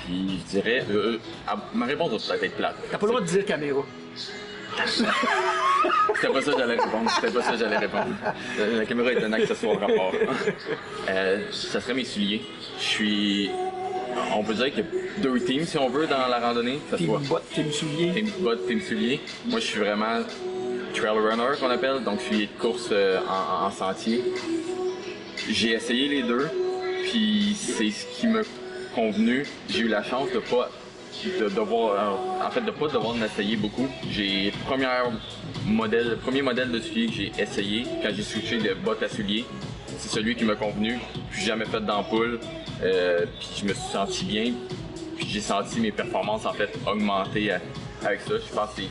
Puis, 0.04 0.40
je 0.46 0.50
dirais, 0.60 0.84
euh, 0.90 1.18
euh, 1.48 1.56
ma 1.74 1.86
réponse 1.86 2.10
va 2.10 2.18
peut-être 2.34 2.44
être 2.44 2.56
plate. 2.56 2.76
T'as 2.90 2.98
pas 2.98 3.06
le 3.06 3.12
droit 3.12 3.20
de 3.20 3.26
dire 3.26 3.44
caméra. 3.44 3.82
C'était 4.86 6.32
pas 6.32 6.40
ça 6.42 6.52
que 6.52 6.58
j'allais 6.58 6.76
répondre. 6.76 7.10
C'était 7.10 7.32
pas 7.32 7.42
ça 7.42 7.52
que 7.52 7.58
j'allais 7.58 7.78
répondre. 7.78 8.06
La, 8.58 8.86
caméra 8.86 9.12
est 9.12 9.24
un 9.24 9.32
accessoire 9.32 9.78
rapport. 9.78 10.12
Euh, 11.08 11.42
ça 11.50 11.80
serait 11.80 11.94
mes 11.94 12.04
souliers. 12.04 12.42
Je 12.78 12.84
suis. 12.84 13.50
On 14.34 14.42
peut 14.44 14.54
dire 14.54 14.72
qu'il 14.72 14.78
y 14.78 14.82
a 14.82 15.20
deux 15.20 15.40
teams, 15.40 15.64
si 15.64 15.78
on 15.78 15.88
veut, 15.88 16.06
dans 16.06 16.26
la 16.28 16.38
randonnée. 16.38 16.80
Ce 16.90 16.96
Team 16.96 17.08
soit 17.08 17.18
bottes, 17.28 17.50
team 17.52 17.70
souliers. 17.70 18.12
team 18.12 18.30
bottes, 18.40 18.66
team 18.66 18.80
souliers. 18.80 19.20
Moi, 19.46 19.60
je 19.60 19.66
suis 19.66 19.80
vraiment 19.80 20.20
trail 20.92 21.18
runner, 21.18 21.56
qu'on 21.60 21.70
appelle. 21.70 22.02
Donc, 22.04 22.20
souliers 22.20 22.46
de 22.46 22.60
course 22.60 22.88
euh, 22.92 23.18
en, 23.28 23.66
en 23.66 23.70
sentier. 23.70 24.22
j'ai 25.48 25.72
essayé 25.72 26.08
les 26.08 26.22
deux, 26.22 26.48
puis 27.04 27.56
c'est 27.58 27.90
ce 27.90 28.06
qui 28.06 28.26
m'a 28.28 28.40
convenu. 28.94 29.46
J'ai 29.68 29.80
eu 29.80 29.88
la 29.88 30.02
chance 30.02 30.30
de 30.32 30.38
pas 30.38 30.70
de 31.24 31.48
devoir, 31.48 31.94
euh, 31.94 32.46
en 32.46 32.50
fait, 32.50 32.62
de 32.62 32.70
pas 32.70 32.88
devoir 32.88 33.14
m'essayer 33.14 33.56
beaucoup. 33.56 33.86
J'ai 34.10 34.46
le 34.46 34.64
premier 34.66 34.86
modèle, 35.66 36.10
le 36.10 36.16
premier 36.16 36.42
modèle 36.42 36.70
de 36.70 36.80
soulier 36.80 37.06
que 37.06 37.12
j'ai 37.12 37.32
essayé 37.38 37.86
quand 38.02 38.08
j'ai 38.14 38.22
switché 38.22 38.58
de 38.58 38.74
bottes 38.74 39.02
à 39.02 39.08
souliers. 39.08 39.44
C'est 39.98 40.08
celui 40.08 40.34
qui 40.34 40.44
m'a 40.44 40.56
convenu. 40.56 40.98
Suis 41.32 41.44
jamais 41.46 41.66
fait 41.66 41.80
d'ampoule. 41.80 42.40
Euh, 42.82 43.24
puis 43.38 43.48
je 43.60 43.64
me 43.66 43.74
suis 43.74 43.92
senti 43.92 44.24
bien. 44.24 44.52
Puis 45.16 45.26
j'ai 45.28 45.40
senti 45.40 45.80
mes 45.80 45.92
performances 45.92 46.46
en 46.46 46.52
fait 46.52 46.76
augmenter 46.86 47.52
avec 48.04 48.20
ça. 48.22 48.34
Je 48.38 48.54
pense 48.54 48.70
que 48.74 48.82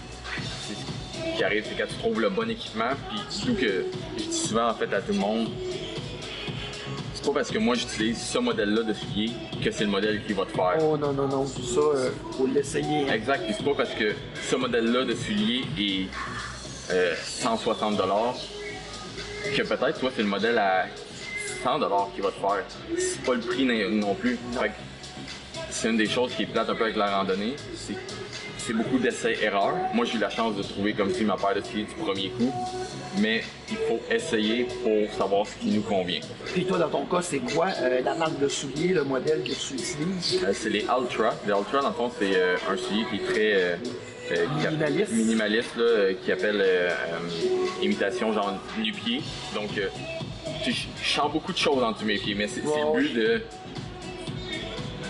qui 1.36 1.44
arrive, 1.44 1.66
c'est 1.68 1.78
quand 1.78 1.88
tu 1.88 1.96
trouves 1.96 2.22
le 2.22 2.30
bon 2.30 2.50
équipement. 2.50 2.92
Puis 3.10 3.20
surtout 3.30 3.56
que 3.56 3.86
je 4.18 4.24
dis 4.24 4.34
souvent 4.34 4.70
en 4.70 4.74
fait 4.74 4.94
à 4.94 5.02
tout 5.02 5.14
le 5.14 5.20
monde, 5.20 5.50
c'est 7.14 7.26
pas 7.26 7.34
parce 7.34 7.52
que 7.52 7.58
moi 7.60 7.76
j'utilise 7.76 8.22
ce 8.22 8.38
modèle-là 8.40 8.84
de 8.84 8.94
soulier 8.94 9.32
que 9.64 9.72
c'est 9.72 9.84
le 9.84 9.90
modèle 9.92 10.24
qui 10.26 10.34
va 10.34 10.46
te 10.46 10.52
faire. 10.52 10.78
Oh 10.82 10.98
non, 10.98 11.14
non, 11.14 11.28
non, 11.28 11.46
tout 11.46 11.64
ça, 11.64 11.80
euh, 11.80 12.10
faut 12.38 12.48
l'essayer. 12.48 13.10
hein. 13.10 13.14
Exact, 13.14 13.44
puis 13.46 13.54
c'est 13.58 13.64
pas 13.66 13.76
parce 13.76 13.92
que 13.92 14.14
ce 14.42 14.56
modèle-là 14.56 15.06
de 15.06 15.14
soulier 15.16 15.64
est 15.80 16.08
euh, 16.92 17.14
160 17.24 17.98
que 19.56 19.62
peut-être 19.64 20.00
toi 20.00 20.12
c'est 20.16 20.22
le 20.22 20.28
modèle 20.28 20.58
à 20.58 20.86
100 21.64 21.80
qui 22.16 22.22
va 22.22 22.30
te 22.30 22.40
faire. 22.40 22.64
C'est 22.98 23.22
pas 23.24 23.34
le 23.34 23.40
prix 23.40 23.66
non 23.66 24.08
non 24.08 24.16
plus. 24.16 24.38
Fait 24.60 24.72
c'est 25.70 25.90
une 25.90 25.98
des 25.98 26.08
choses 26.08 26.34
qui 26.36 26.44
est 26.44 26.48
plate 26.48 26.70
un 26.70 26.76
peu 26.76 26.84
avec 26.84 26.96
la 26.96 27.18
randonnée. 27.18 27.56
C'est 27.76 27.96
c'est 28.66 28.74
beaucoup 28.74 28.98
d'essais-erreurs. 29.00 29.76
Moi, 29.94 30.06
j'ai 30.06 30.18
eu 30.18 30.20
la 30.20 30.30
chance 30.30 30.56
de 30.56 30.64
trouver 30.64 30.94
comme 30.94 31.12
si 31.14 31.24
ma 31.24 31.36
paire 31.36 31.56
de 31.56 31.62
souliers 31.62 31.84
du 31.86 31.94
premier 31.96 32.30
coup, 32.30 32.52
mais 33.20 33.42
il 33.70 33.78
faut 33.78 34.00
essayer 34.10 34.68
pour 34.84 35.14
savoir 35.18 35.46
ce 35.48 35.56
qui 35.56 35.72
nous 35.72 35.82
convient. 35.82 36.20
Puis 36.54 36.66
toi, 36.66 36.78
dans 36.78 36.90
ton 36.90 37.06
cas, 37.06 37.22
c'est 37.22 37.40
quoi 37.40 37.68
euh, 37.82 38.02
la 38.04 38.16
marque 38.16 38.40
de 38.40 38.48
souliers, 38.48 38.90
le 38.94 39.04
modèle 39.04 39.42
que 39.44 39.50
tu 39.54 39.74
utilises? 39.74 40.40
Euh, 40.44 40.52
c'est 40.54 40.70
les 40.70 40.82
Ultra. 40.84 41.34
Les 41.46 41.52
Ultra, 41.54 41.82
dans 41.82 41.90
le 41.90 41.94
fond, 41.96 42.12
c'est 42.20 42.36
euh, 42.36 42.56
un 42.70 42.78
soulier 42.78 43.06
qui 43.10 43.16
est 43.18 43.26
très. 43.34 43.54
euh, 43.56 43.76
Minimaliste. 44.64 45.12
minimaliste, 45.12 45.76
là, 45.76 45.84
euh, 45.84 46.14
qui 46.24 46.32
appelle 46.32 46.62
euh, 46.62 46.90
imitation 47.82 48.32
genre 48.32 48.54
nu-pied. 48.78 49.22
Donc, 49.54 49.78
euh, 49.78 49.88
tu- 50.64 50.72
je 50.72 50.86
change 51.04 51.34
beaucoup 51.34 51.52
de 51.52 51.58
choses 51.58 51.82
dans 51.82 51.92
du 51.92 52.06
nu-pied, 52.06 52.34
mais 52.36 52.48
c'est 52.48 52.62
c'est 52.62 52.68
Wow. 52.84 52.96
le 52.96 53.02
but 53.02 53.14
de. 53.16 53.42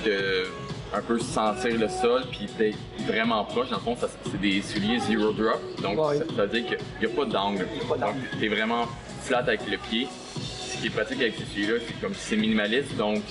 de 0.06 0.46
un 0.94 1.02
peu 1.02 1.20
sentir 1.20 1.78
le 1.78 1.88
sol 1.88 2.24
puis 2.32 2.48
d'être 2.58 2.78
vraiment 3.08 3.44
proche. 3.46 3.70
Dans 3.70 3.78
le 3.78 3.82
fond, 3.82 3.98
c'est 4.26 4.40
des 4.42 4.62
souliers 4.62 5.00
zero 5.00 5.32
drop. 5.32 5.60
Donc, 5.82 5.98
Ouais. 6.00 6.18
ça, 6.18 6.24
ça 6.36 6.46
veut 6.46 6.60
dire 6.60 6.66
qu'il 6.68 7.08
n'y 7.08 7.14
a 7.14 7.16
pas 7.16 7.26
d'angle. 7.26 7.68
Donc, 8.00 8.16
tu 8.40 8.46
es 8.46 8.50
vraiment 8.50 8.86
flat 9.22 9.40
avec 9.40 9.62
le 9.70 9.78
pied. 9.78 10.08
Ce 10.40 10.78
qui 10.82 10.88
est 10.88 10.90
pratique 10.90 11.22
avec 11.22 11.36
ces 11.36 11.46
souliers-là, 11.46 11.80
c'est 11.88 12.02
comme 12.02 12.14
c'est 12.16 12.36
minimaliste, 12.36 12.96
donc 12.98 13.22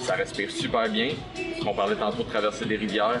ça 0.00 0.14
respire 0.14 0.50
super 0.50 0.88
bien. 0.88 1.10
On 1.64 1.72
parlait 1.72 1.94
tantôt 1.94 2.24
de 2.24 2.28
traverser 2.28 2.64
des 2.64 2.76
rivières. 2.76 3.20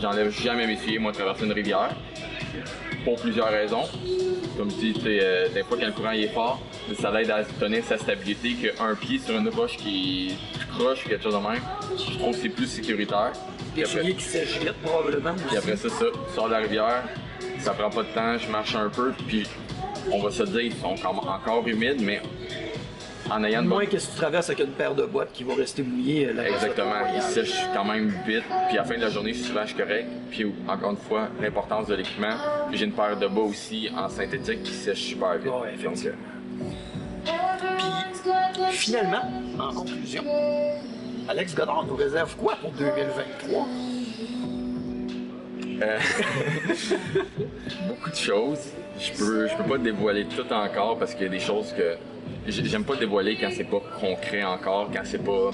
J'enlève 0.00 0.30
jamais 0.30 0.66
mes 0.66 0.76
souliers, 0.76 0.98
moi, 0.98 1.12
traverser 1.12 1.44
une 1.44 1.52
rivière. 1.52 1.90
Pour 3.04 3.16
plusieurs 3.20 3.48
raisons. 3.50 3.84
Comme 4.56 4.70
je 4.70 4.76
dis, 4.76 4.94
euh, 5.06 5.48
des 5.54 5.62
fois 5.62 5.78
quand 5.78 5.86
le 5.86 5.92
courant 5.92 6.10
est 6.10 6.28
fort, 6.28 6.60
ça 6.98 7.10
l'aide 7.10 7.30
à 7.30 7.44
tenir 7.44 7.82
sa 7.84 7.96
stabilité 7.96 8.54
qu'un 8.54 8.94
pied 8.94 9.18
sur 9.18 9.36
une 9.38 9.48
roche 9.48 9.76
qui 9.78 10.28
est 10.32 10.49
ou 10.78 11.08
quelque 11.08 11.22
chose 11.22 11.34
de 11.34 11.40
même. 11.40 11.62
Je 11.96 12.18
trouve 12.18 12.34
que 12.34 12.42
c'est 12.42 12.48
plus 12.48 12.66
sécuritaire. 12.66 13.32
Des 13.74 13.84
souliers 13.84 14.14
qui 14.14 14.28
vite, 14.28 14.74
probablement. 14.82 15.34
puis 15.48 15.56
après 15.56 15.76
ça, 15.76 15.88
ça, 15.88 16.06
sors 16.34 16.46
de 16.46 16.52
la 16.52 16.58
rivière, 16.58 17.04
ça 17.58 17.72
prend 17.72 17.90
pas 17.90 18.02
de 18.02 18.08
temps, 18.08 18.38
je 18.38 18.50
marche 18.50 18.74
un 18.74 18.88
peu, 18.88 19.12
puis 19.28 19.46
on 20.10 20.20
va 20.20 20.30
se 20.30 20.42
dire, 20.42 20.60
ils 20.60 20.74
sont 20.74 20.96
comme 20.96 21.18
encore 21.20 21.66
humides, 21.66 22.00
mais 22.02 22.20
en 23.30 23.44
ayant 23.44 23.62
de 23.62 23.68
Moins 23.68 23.86
que 23.86 23.98
si 23.98 24.10
tu 24.10 24.16
traverses 24.16 24.48
avec 24.50 24.66
une 24.66 24.72
paire 24.72 24.94
de 24.94 25.04
bottes 25.04 25.30
qui 25.32 25.44
vont 25.44 25.54
rester 25.54 25.82
mouillées. 25.84 26.26
euh, 26.26 26.32
là, 26.32 26.48
Exactement, 26.48 26.94
ils 27.14 27.22
sèchent 27.22 27.64
quand 27.72 27.84
même 27.84 28.12
vite, 28.26 28.42
puis 28.68 28.76
à 28.76 28.82
la 28.82 28.84
fin 28.84 28.96
de 28.96 29.02
la 29.02 29.10
journée, 29.10 29.34
souvent 29.34 29.62
je 29.62 29.68
suis 29.68 29.76
correct. 29.76 30.08
Puis 30.30 30.52
encore 30.66 30.90
une 30.90 30.96
fois, 30.96 31.28
l'importance 31.40 31.86
de 31.86 31.94
l'équipement. 31.94 32.34
Puis 32.68 32.78
J'ai 32.78 32.86
une 32.86 32.92
paire 32.92 33.16
de 33.16 33.28
bas 33.28 33.42
aussi 33.42 33.88
en 33.96 34.08
synthétique 34.08 34.64
qui 34.64 34.72
sèche 34.72 35.02
super 35.02 35.36
vite. 35.38 35.46
Ouais, 35.52 35.74
effectivement. 35.74 36.16
Puis, 37.24 38.76
finalement, 38.78 39.22
en 39.58 39.72
conclusion, 39.72 40.24
Alex 41.28 41.54
Godard 41.54 41.84
nous 41.86 41.96
réserve 41.96 42.34
quoi 42.36 42.56
pour 42.60 42.70
2023? 42.72 43.66
Euh, 45.82 45.98
beaucoup 47.88 48.10
de 48.10 48.14
choses. 48.16 48.58
Je 48.98 49.12
peux, 49.12 49.48
je 49.48 49.54
peux 49.56 49.64
pas 49.64 49.78
dévoiler 49.78 50.26
tout 50.26 50.50
encore 50.52 50.98
parce 50.98 51.14
qu'il 51.14 51.22
y 51.24 51.26
a 51.26 51.30
des 51.30 51.40
choses 51.40 51.72
que 51.72 51.96
j'ai- 52.46 52.64
j'aime 52.66 52.84
pas 52.84 52.96
dévoiler 52.96 53.38
quand 53.40 53.48
c'est 53.50 53.64
pas 53.64 53.80
concret 53.98 54.42
encore, 54.44 54.90
quand 54.92 55.00
c'est 55.04 55.24
pas 55.24 55.50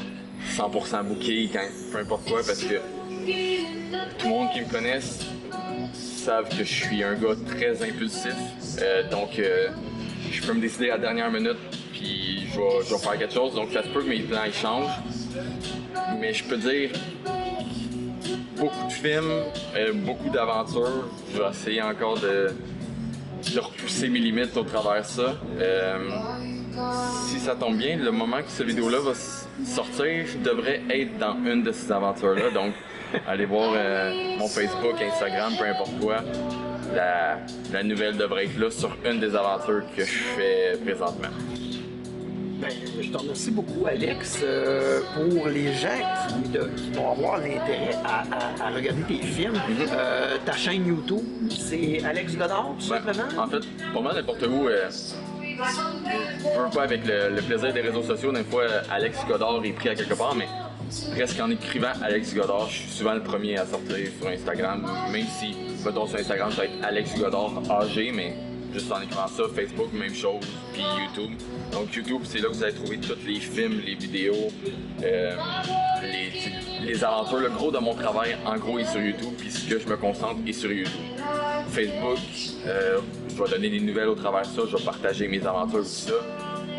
100% 0.56 1.04
booké, 1.04 1.48
quand 1.52 1.60
peu 1.92 1.98
importe 1.98 2.28
quoi, 2.28 2.38
parce 2.44 2.62
que 2.62 2.74
tout 4.18 4.24
le 4.26 4.30
monde 4.30 4.48
qui 4.52 4.60
me 4.62 4.68
connaisse 4.70 5.20
savent 5.92 6.48
que 6.48 6.64
je 6.64 6.74
suis 6.74 7.04
un 7.04 7.14
gars 7.14 7.36
très 7.46 7.80
impulsif. 7.88 8.34
Euh, 8.82 9.08
donc, 9.08 9.38
euh, 9.38 9.68
je 10.36 10.46
peux 10.46 10.52
me 10.52 10.60
décider 10.60 10.90
à 10.90 10.96
la 10.96 10.98
dernière 10.98 11.30
minute, 11.30 11.56
puis 11.92 12.46
je 12.52 12.60
vais, 12.94 12.98
faire 12.98 13.18
quelque 13.18 13.32
chose. 13.32 13.54
Donc, 13.54 13.70
ça 13.72 13.82
se 13.82 13.88
peut 13.88 14.02
que 14.02 14.08
mes 14.08 14.20
plans 14.20 14.44
ils 14.46 14.52
changent. 14.52 14.92
Mais 16.20 16.32
je 16.34 16.44
peux 16.44 16.56
dire, 16.56 16.90
beaucoup 18.56 18.86
de 18.86 18.92
films, 18.92 19.42
euh, 19.74 19.92
beaucoup 19.94 20.28
d'aventures. 20.28 21.08
Je 21.32 21.38
vais 21.38 21.48
essayer 21.50 21.82
encore 21.82 22.18
de, 22.20 22.50
repousser 23.58 24.08
mes 24.08 24.18
limites 24.18 24.56
au 24.56 24.64
travers 24.64 25.02
de 25.02 25.06
ça. 25.06 25.34
Euh, 25.60 26.10
si 27.28 27.38
ça 27.38 27.54
tombe 27.54 27.78
bien, 27.78 27.96
le 27.96 28.10
moment 28.10 28.38
que 28.38 28.48
cette 28.48 28.66
vidéo-là 28.66 28.98
va 28.98 29.12
sortir, 29.64 30.26
je 30.26 30.38
devrais 30.38 30.82
être 30.90 31.16
dans 31.18 31.36
une 31.44 31.62
de 31.62 31.72
ces 31.72 31.90
aventures-là. 31.90 32.50
Donc, 32.50 32.74
allez 33.26 33.46
voir 33.46 33.72
euh, 33.74 34.36
mon 34.38 34.48
Facebook, 34.48 35.00
Instagram, 35.00 35.54
peu 35.58 35.64
importe 35.64 35.98
quoi. 35.98 36.18
La, 36.94 37.38
la 37.72 37.82
nouvelle 37.82 38.16
devrait 38.16 38.44
être 38.44 38.58
là 38.58 38.70
sur 38.70 38.96
une 39.04 39.20
des 39.20 39.34
aventures 39.34 39.82
que 39.96 40.04
je 40.04 40.10
fais 40.36 40.78
présentement. 40.84 41.28
Ben, 42.58 42.70
je 43.02 43.08
te 43.10 43.16
remercie 43.18 43.50
beaucoup, 43.50 43.86
Alex, 43.86 44.40
euh, 44.42 45.00
pour 45.14 45.48
les 45.48 45.74
gens 45.74 45.88
qui, 46.28 46.48
de- 46.48 46.70
qui 46.74 46.90
vont 46.92 47.12
avoir 47.12 47.36
l'intérêt 47.38 47.94
à, 48.02 48.20
à- 48.64 48.68
à 48.68 48.74
regarder 48.74 49.02
tes 49.02 49.18
films. 49.18 49.52
Euh, 49.92 50.36
ta 50.44 50.52
chaîne 50.52 50.86
YouTube, 50.86 51.22
c'est 51.50 52.02
Alex 52.02 52.34
Godard, 52.34 52.74
tout 52.80 52.88
Ben, 52.88 52.96
simplement? 53.02 53.42
en 53.42 53.46
fait, 53.48 53.60
pas 53.92 54.00
mal 54.00 54.14
n'importe 54.14 54.46
où. 54.46 54.68
Euh, 54.68 54.88
je 54.90 56.60
veux 56.64 56.70
pas 56.74 56.82
avec 56.82 57.06
le, 57.06 57.34
le 57.36 57.42
plaisir 57.42 57.72
des 57.74 57.80
réseaux 57.82 58.02
sociaux, 58.02 58.32
des 58.32 58.44
fois 58.44 58.62
euh, 58.62 58.80
Alex 58.90 59.18
Godard 59.28 59.60
est 59.64 59.72
pris 59.72 59.90
à 59.90 59.94
quelque 59.94 60.14
part, 60.14 60.34
mais 60.34 60.46
presque 61.14 61.38
en 61.40 61.50
écrivant 61.50 61.92
Alex 62.02 62.34
Godard, 62.34 62.68
je 62.70 62.78
suis 62.78 62.90
souvent 62.90 63.14
le 63.14 63.22
premier 63.22 63.58
à 63.58 63.66
sortir 63.66 63.96
sur 64.18 64.28
Instagram, 64.28 64.86
même 65.12 65.26
si, 65.38 65.54
mettons 65.86 66.06
sur 66.06 66.18
Instagram, 66.18 66.50
ça 66.50 66.62
va 66.62 66.64
être 66.64 66.84
Alex 66.84 67.16
Godard 67.16 67.52
AG, 67.70 68.12
mais 68.12 68.34
juste 68.72 68.90
en 68.90 69.00
écrivant 69.00 69.28
ça, 69.28 69.44
Facebook, 69.54 69.92
même 69.92 70.14
chose, 70.14 70.44
puis 70.72 70.82
YouTube. 70.82 71.38
Donc 71.72 71.94
YouTube, 71.94 72.22
c'est 72.24 72.38
là 72.38 72.48
que 72.48 72.54
vous 72.54 72.64
allez 72.64 72.74
trouver 72.74 72.98
tous 72.98 73.24
les 73.24 73.38
films, 73.38 73.80
les 73.86 73.94
vidéos, 73.94 74.48
euh, 75.04 75.36
les, 76.02 76.84
les 76.84 77.04
aventures. 77.04 77.38
Le 77.38 77.50
gros 77.50 77.70
de 77.70 77.78
mon 77.78 77.94
travail, 77.94 78.36
en 78.44 78.56
gros, 78.56 78.80
est 78.80 78.84
sur 78.84 79.00
YouTube, 79.00 79.34
puis 79.38 79.50
ce 79.50 79.68
que 79.68 79.78
je 79.78 79.86
me 79.86 79.96
concentre 79.96 80.40
est 80.46 80.52
sur 80.52 80.72
YouTube. 80.72 80.90
Facebook, 81.68 82.18
euh, 82.66 82.98
je 83.28 83.42
vais 83.42 83.50
donner 83.50 83.70
des 83.70 83.80
nouvelles 83.80 84.08
au 84.08 84.16
travers 84.16 84.42
de 84.42 84.46
ça, 84.46 84.62
je 84.68 84.76
vais 84.76 84.84
partager 84.84 85.28
mes 85.28 85.46
aventures, 85.46 85.82
tout 85.82 85.84
ça. 85.84 86.12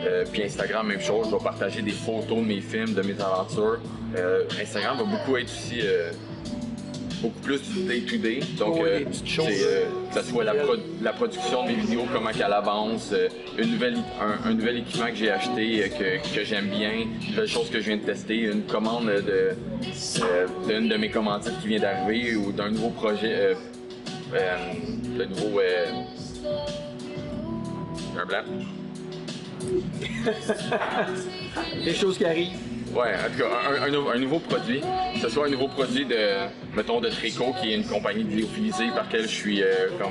Euh, 0.06 0.26
puis 0.32 0.44
Instagram, 0.44 0.88
même 0.88 1.02
chose, 1.02 1.28
je 1.32 1.36
vais 1.36 1.44
partager 1.44 1.82
des 1.82 1.92
photos 1.92 2.40
de 2.40 2.44
mes 2.44 2.62
films, 2.62 2.94
de 2.94 3.02
mes 3.02 3.20
aventures. 3.22 3.80
Instagram 4.60 4.98
va 4.98 5.04
beaucoup 5.04 5.38
être 5.38 5.46
aussi 5.46 5.82
beaucoup 7.22 7.40
plus 7.42 7.62
du 7.62 7.84
day-to-day. 7.84 8.40
Donc, 8.58 8.76
Ouais, 8.82 9.06
euh, 9.06 9.06
euh, 9.40 9.86
que 10.14 10.22
ce 10.22 10.30
soit 10.30 10.44
la, 10.44 10.54
pro- 10.54 10.76
la 11.02 11.14
production 11.14 11.64
de 11.64 11.70
mes 11.70 11.76
vidéos, 11.76 12.06
comment 12.14 12.30
qu'elle 12.32 12.54
avance, 12.54 13.10
euh, 13.14 13.28
une 13.58 13.72
nouvelle, 13.72 13.98
un, 14.22 14.50
un 14.50 14.54
nouvel 14.54 14.78
équipement 14.80 15.08
que 15.08 15.16
j'ai 15.16 15.32
acheté, 15.32 15.84
euh, 15.84 15.88
que, 15.88 16.36
que 16.36 16.44
j'aime 16.46 16.68
bien, 16.68 16.92
une 16.92 17.30
nouvelle 17.32 17.48
chose 17.48 17.70
que 17.70 17.80
je 17.80 17.86
viens 17.86 17.98
de 17.98 18.04
tester, 18.04 18.38
une 18.44 18.64
commande 18.64 19.08
de, 19.08 19.52
d'une 20.68 20.88
de 20.90 20.96
mes 20.98 21.10
commandites 21.10 21.60
qui 21.62 21.68
vient 21.70 21.80
d'arriver 21.80 22.36
ou 22.36 22.52
d'un 22.52 22.70
nouveau 22.70 22.90
projet, 22.90 23.34
euh, 23.34 23.54
euh, 24.36 24.58
le 25.18 25.26
nouveau... 25.26 25.60
Euh, 25.60 25.86
un 28.20 28.26
blanc. 28.26 28.44
Des 31.86 31.94
choses 31.94 32.18
qui 32.18 32.26
arrivent. 32.26 32.58
Ouais, 32.98 33.14
en 33.14 33.30
tout 33.32 33.38
cas, 33.44 33.50
un, 33.70 33.84
un 33.84 33.90
nou- 33.92 34.10
un 34.10 34.18
nouveau 34.18 34.40
produit, 34.40 34.82
que 35.14 35.20
ce 35.22 35.30
soit 35.30 35.46
un 35.46 35.50
nouveau 35.50 35.68
produit 35.68 36.04
de, 36.06 36.18
mettons, 36.76 37.00
de 37.00 37.10
Trico, 37.10 37.54
qui 37.62 37.72
est 37.72 37.76
une 37.76 37.86
compagnie 37.86 38.24
lyophilisée 38.24 38.88
par 38.88 39.04
laquelle 39.04 39.24
je 39.24 39.36
suis 39.36 39.62
euh, 39.62 39.90
comme 40.00 40.08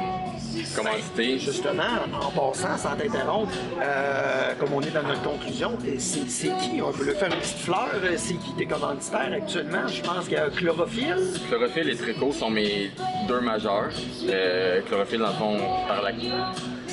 commandité. 0.76 1.38
Justement, 1.40 1.82
en 2.14 2.30
passant, 2.30 2.76
sans 2.78 2.94
t'interrompre, 2.96 3.50
euh, 3.82 4.52
comme 4.60 4.72
on 4.72 4.80
est 4.82 4.90
dans 4.92 5.02
notre 5.02 5.22
conclusion, 5.22 5.76
c'est 5.98 6.26
qui? 6.60 6.80
On 6.80 6.92
peut 6.92 7.04
le 7.06 7.14
faire 7.14 7.28
une 7.32 7.40
petite 7.40 7.58
fleur. 7.58 7.88
euh, 7.94 8.12
C'est 8.16 8.34
qui? 8.34 8.52
Tes 8.56 8.66
commanditaires 8.66 9.32
actuellement? 9.34 9.88
Je 9.88 10.02
pense 10.02 10.24
qu'il 10.26 10.34
y 10.34 10.40
a 10.40 10.48
Chlorophylle? 10.48 11.16
Chlorophylle 11.48 11.90
et 11.90 11.96
Trico 11.96 12.30
sont 12.30 12.50
mes 12.50 12.90
deux 13.26 13.40
majeurs. 13.40 13.90
Euh, 14.28 14.80
Chlorophylle, 14.86 15.18
dans 15.20 15.26
le 15.28 15.32
fond, 15.34 15.56
par 15.88 16.02
la... 16.02 16.10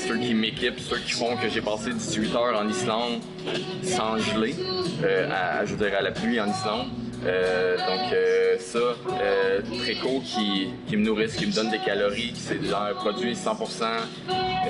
ceux 0.08 0.18
qui 0.18 0.34
m'équipent, 0.34 0.80
ceux 0.80 0.98
qui 0.98 1.12
font 1.12 1.36
que 1.38 1.50
j'ai 1.50 1.62
passé 1.62 1.92
18 1.94 2.36
heures 2.36 2.60
en 2.60 2.68
Islande 2.68 3.22
sans 3.84 4.18
geler, 4.18 4.56
euh, 5.04 5.30
à, 5.32 5.66
je 5.66 5.76
à 5.76 6.02
la 6.02 6.12
pluie 6.12 6.40
en 6.40 6.48
Islande. 6.48 6.88
Euh, 7.26 7.78
donc 7.78 8.12
euh, 8.12 8.58
ça, 8.60 8.80
euh, 8.80 9.62
qui, 10.24 10.98
me 10.98 11.06
nourrissent, 11.06 11.36
qui 11.38 11.48
me 11.48 11.54
donne 11.54 11.72
des 11.72 11.80
calories, 11.80 12.34
c'est 12.36 12.60
un 12.74 12.94
produit 12.96 13.34
100%. 13.34 13.84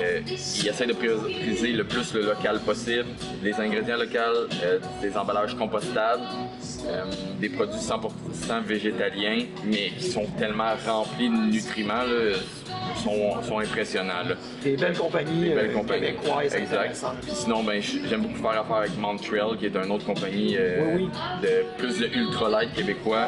Euh, 0.00 0.20
ils 0.26 0.68
essaient 0.68 0.86
de 0.86 0.92
prioriser 0.92 1.72
le 1.72 1.84
plus 1.84 2.14
le 2.14 2.22
local 2.22 2.60
possible, 2.60 3.06
des 3.42 3.54
ingrédients 3.54 3.96
locaux, 3.96 4.48
euh, 4.62 4.78
des 5.02 5.16
emballages 5.16 5.56
compostables, 5.56 6.22
des 7.40 7.48
produits 7.48 7.80
100% 7.80 8.62
végétaliens, 8.64 9.46
mais 9.64 9.90
qui 9.98 10.10
sont 10.10 10.26
tellement 10.38 10.74
remplis 10.86 11.28
de 11.28 11.50
nutriments, 11.50 12.02
là, 12.02 12.36
sont, 12.96 13.42
sont 13.42 13.58
impressionnants. 13.58 14.22
là. 14.28 14.34
Des 14.62 14.76
belles 14.76 14.96
compagnies, 14.96 15.48
Des 15.48 15.54
belles 15.54 15.70
euh, 15.70 15.74
compagnies. 15.74 16.06
québécoises 16.06 16.54
Exact. 16.54 17.04
Puis 17.22 17.30
sinon, 17.32 17.62
ben, 17.62 17.80
j'aime 17.80 18.22
beaucoup 18.22 18.40
faire 18.42 18.60
affaire 18.60 18.76
avec 18.76 18.96
Montreal, 18.98 19.56
qui 19.58 19.66
est 19.66 19.76
une 19.76 19.90
autre 19.90 20.04
compagnie 20.04 20.56
euh, 20.58 20.94
Oui, 20.96 21.08
oui. 21.08 21.08
de 21.42 21.64
plus 21.78 21.98
de 22.00 22.06
ultralight 22.06 22.72
québécois. 22.74 23.26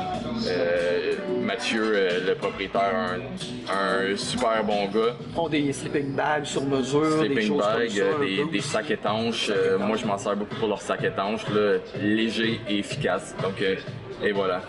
Euh, 0.48 1.12
Mathieu, 1.42 2.08
le 2.26 2.34
propriétaire, 2.34 2.92
un, 2.94 4.12
un 4.12 4.16
super 4.16 4.64
bon 4.64 4.86
gars. 4.86 5.14
Ils 5.28 5.34
font 5.34 5.48
des 5.48 5.72
sleeping 5.72 6.14
bags 6.14 6.44
sur 6.44 6.64
mesure, 6.64 7.22
des 7.22 7.40
choses 7.42 7.58
bag, 7.58 7.88
comme 7.88 7.96
ça. 7.96 8.42
un 8.42 8.46
des, 8.50 8.60
sacs 8.60 8.90
étanches. 8.90 9.50
Moi, 9.78 9.96
je 9.96 10.06
m'en 10.06 10.18
sers 10.18 10.36
beaucoup 10.36 10.56
pour 10.56 10.68
leurs 10.68 10.82
sacs 10.82 11.04
étanches, 11.04 11.48
là, 11.54 11.78
légers 12.00 12.60
et 12.68 12.78
efficaces. 12.78 13.34
Donc, 13.42 13.62
et 14.22 14.32
voilà. 14.32 14.62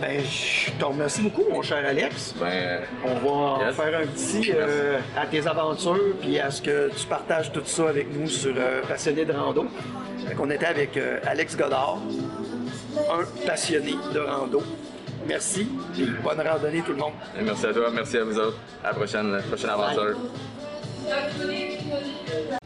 Ben, 0.00 0.20
je 0.24 0.70
te 0.72 0.84
remercie 0.84 1.22
beaucoup, 1.22 1.44
mon 1.50 1.62
cher 1.62 1.84
Alex. 1.86 2.34
Ben, 2.40 2.80
On 3.04 3.14
va 3.14 3.66
Yes. 3.66 3.76
faire 3.76 4.00
un 4.00 4.06
petit 4.06 4.52
euh, 4.52 4.98
à 5.16 5.26
tes 5.26 5.46
aventures, 5.46 6.16
puis 6.20 6.38
à 6.40 6.50
ce 6.50 6.60
que 6.60 6.90
tu 6.96 7.06
partages 7.06 7.52
tout 7.52 7.62
ça 7.64 7.88
avec 7.90 8.08
nous 8.12 8.28
sur 8.28 8.54
euh, 8.56 8.82
Passionné 8.88 9.24
de 9.24 9.32
rando. 9.32 9.66
Fait 10.26 10.34
qu'on 10.34 10.50
était 10.50 10.66
avec 10.66 10.96
euh, 10.96 11.20
Alex 11.26 11.56
Godard, 11.56 11.98
un 12.96 13.46
passionné 13.46 13.94
de 14.12 14.18
rando. 14.18 14.62
Merci, 15.26 15.68
et 15.98 16.04
bonne 16.22 16.40
randonnée 16.46 16.82
tout 16.82 16.92
le 16.92 16.98
monde. 16.98 17.12
merci 17.42 17.66
à 17.66 17.72
toi, 17.72 17.90
merci 17.94 18.18
à 18.18 18.24
vous 18.24 18.38
autres. 18.38 18.58
À 18.82 18.88
la 18.88 18.94
prochaine, 18.94 19.40
prochaine 19.48 19.70
aventure. 19.70 20.16
Bye. 21.06 22.58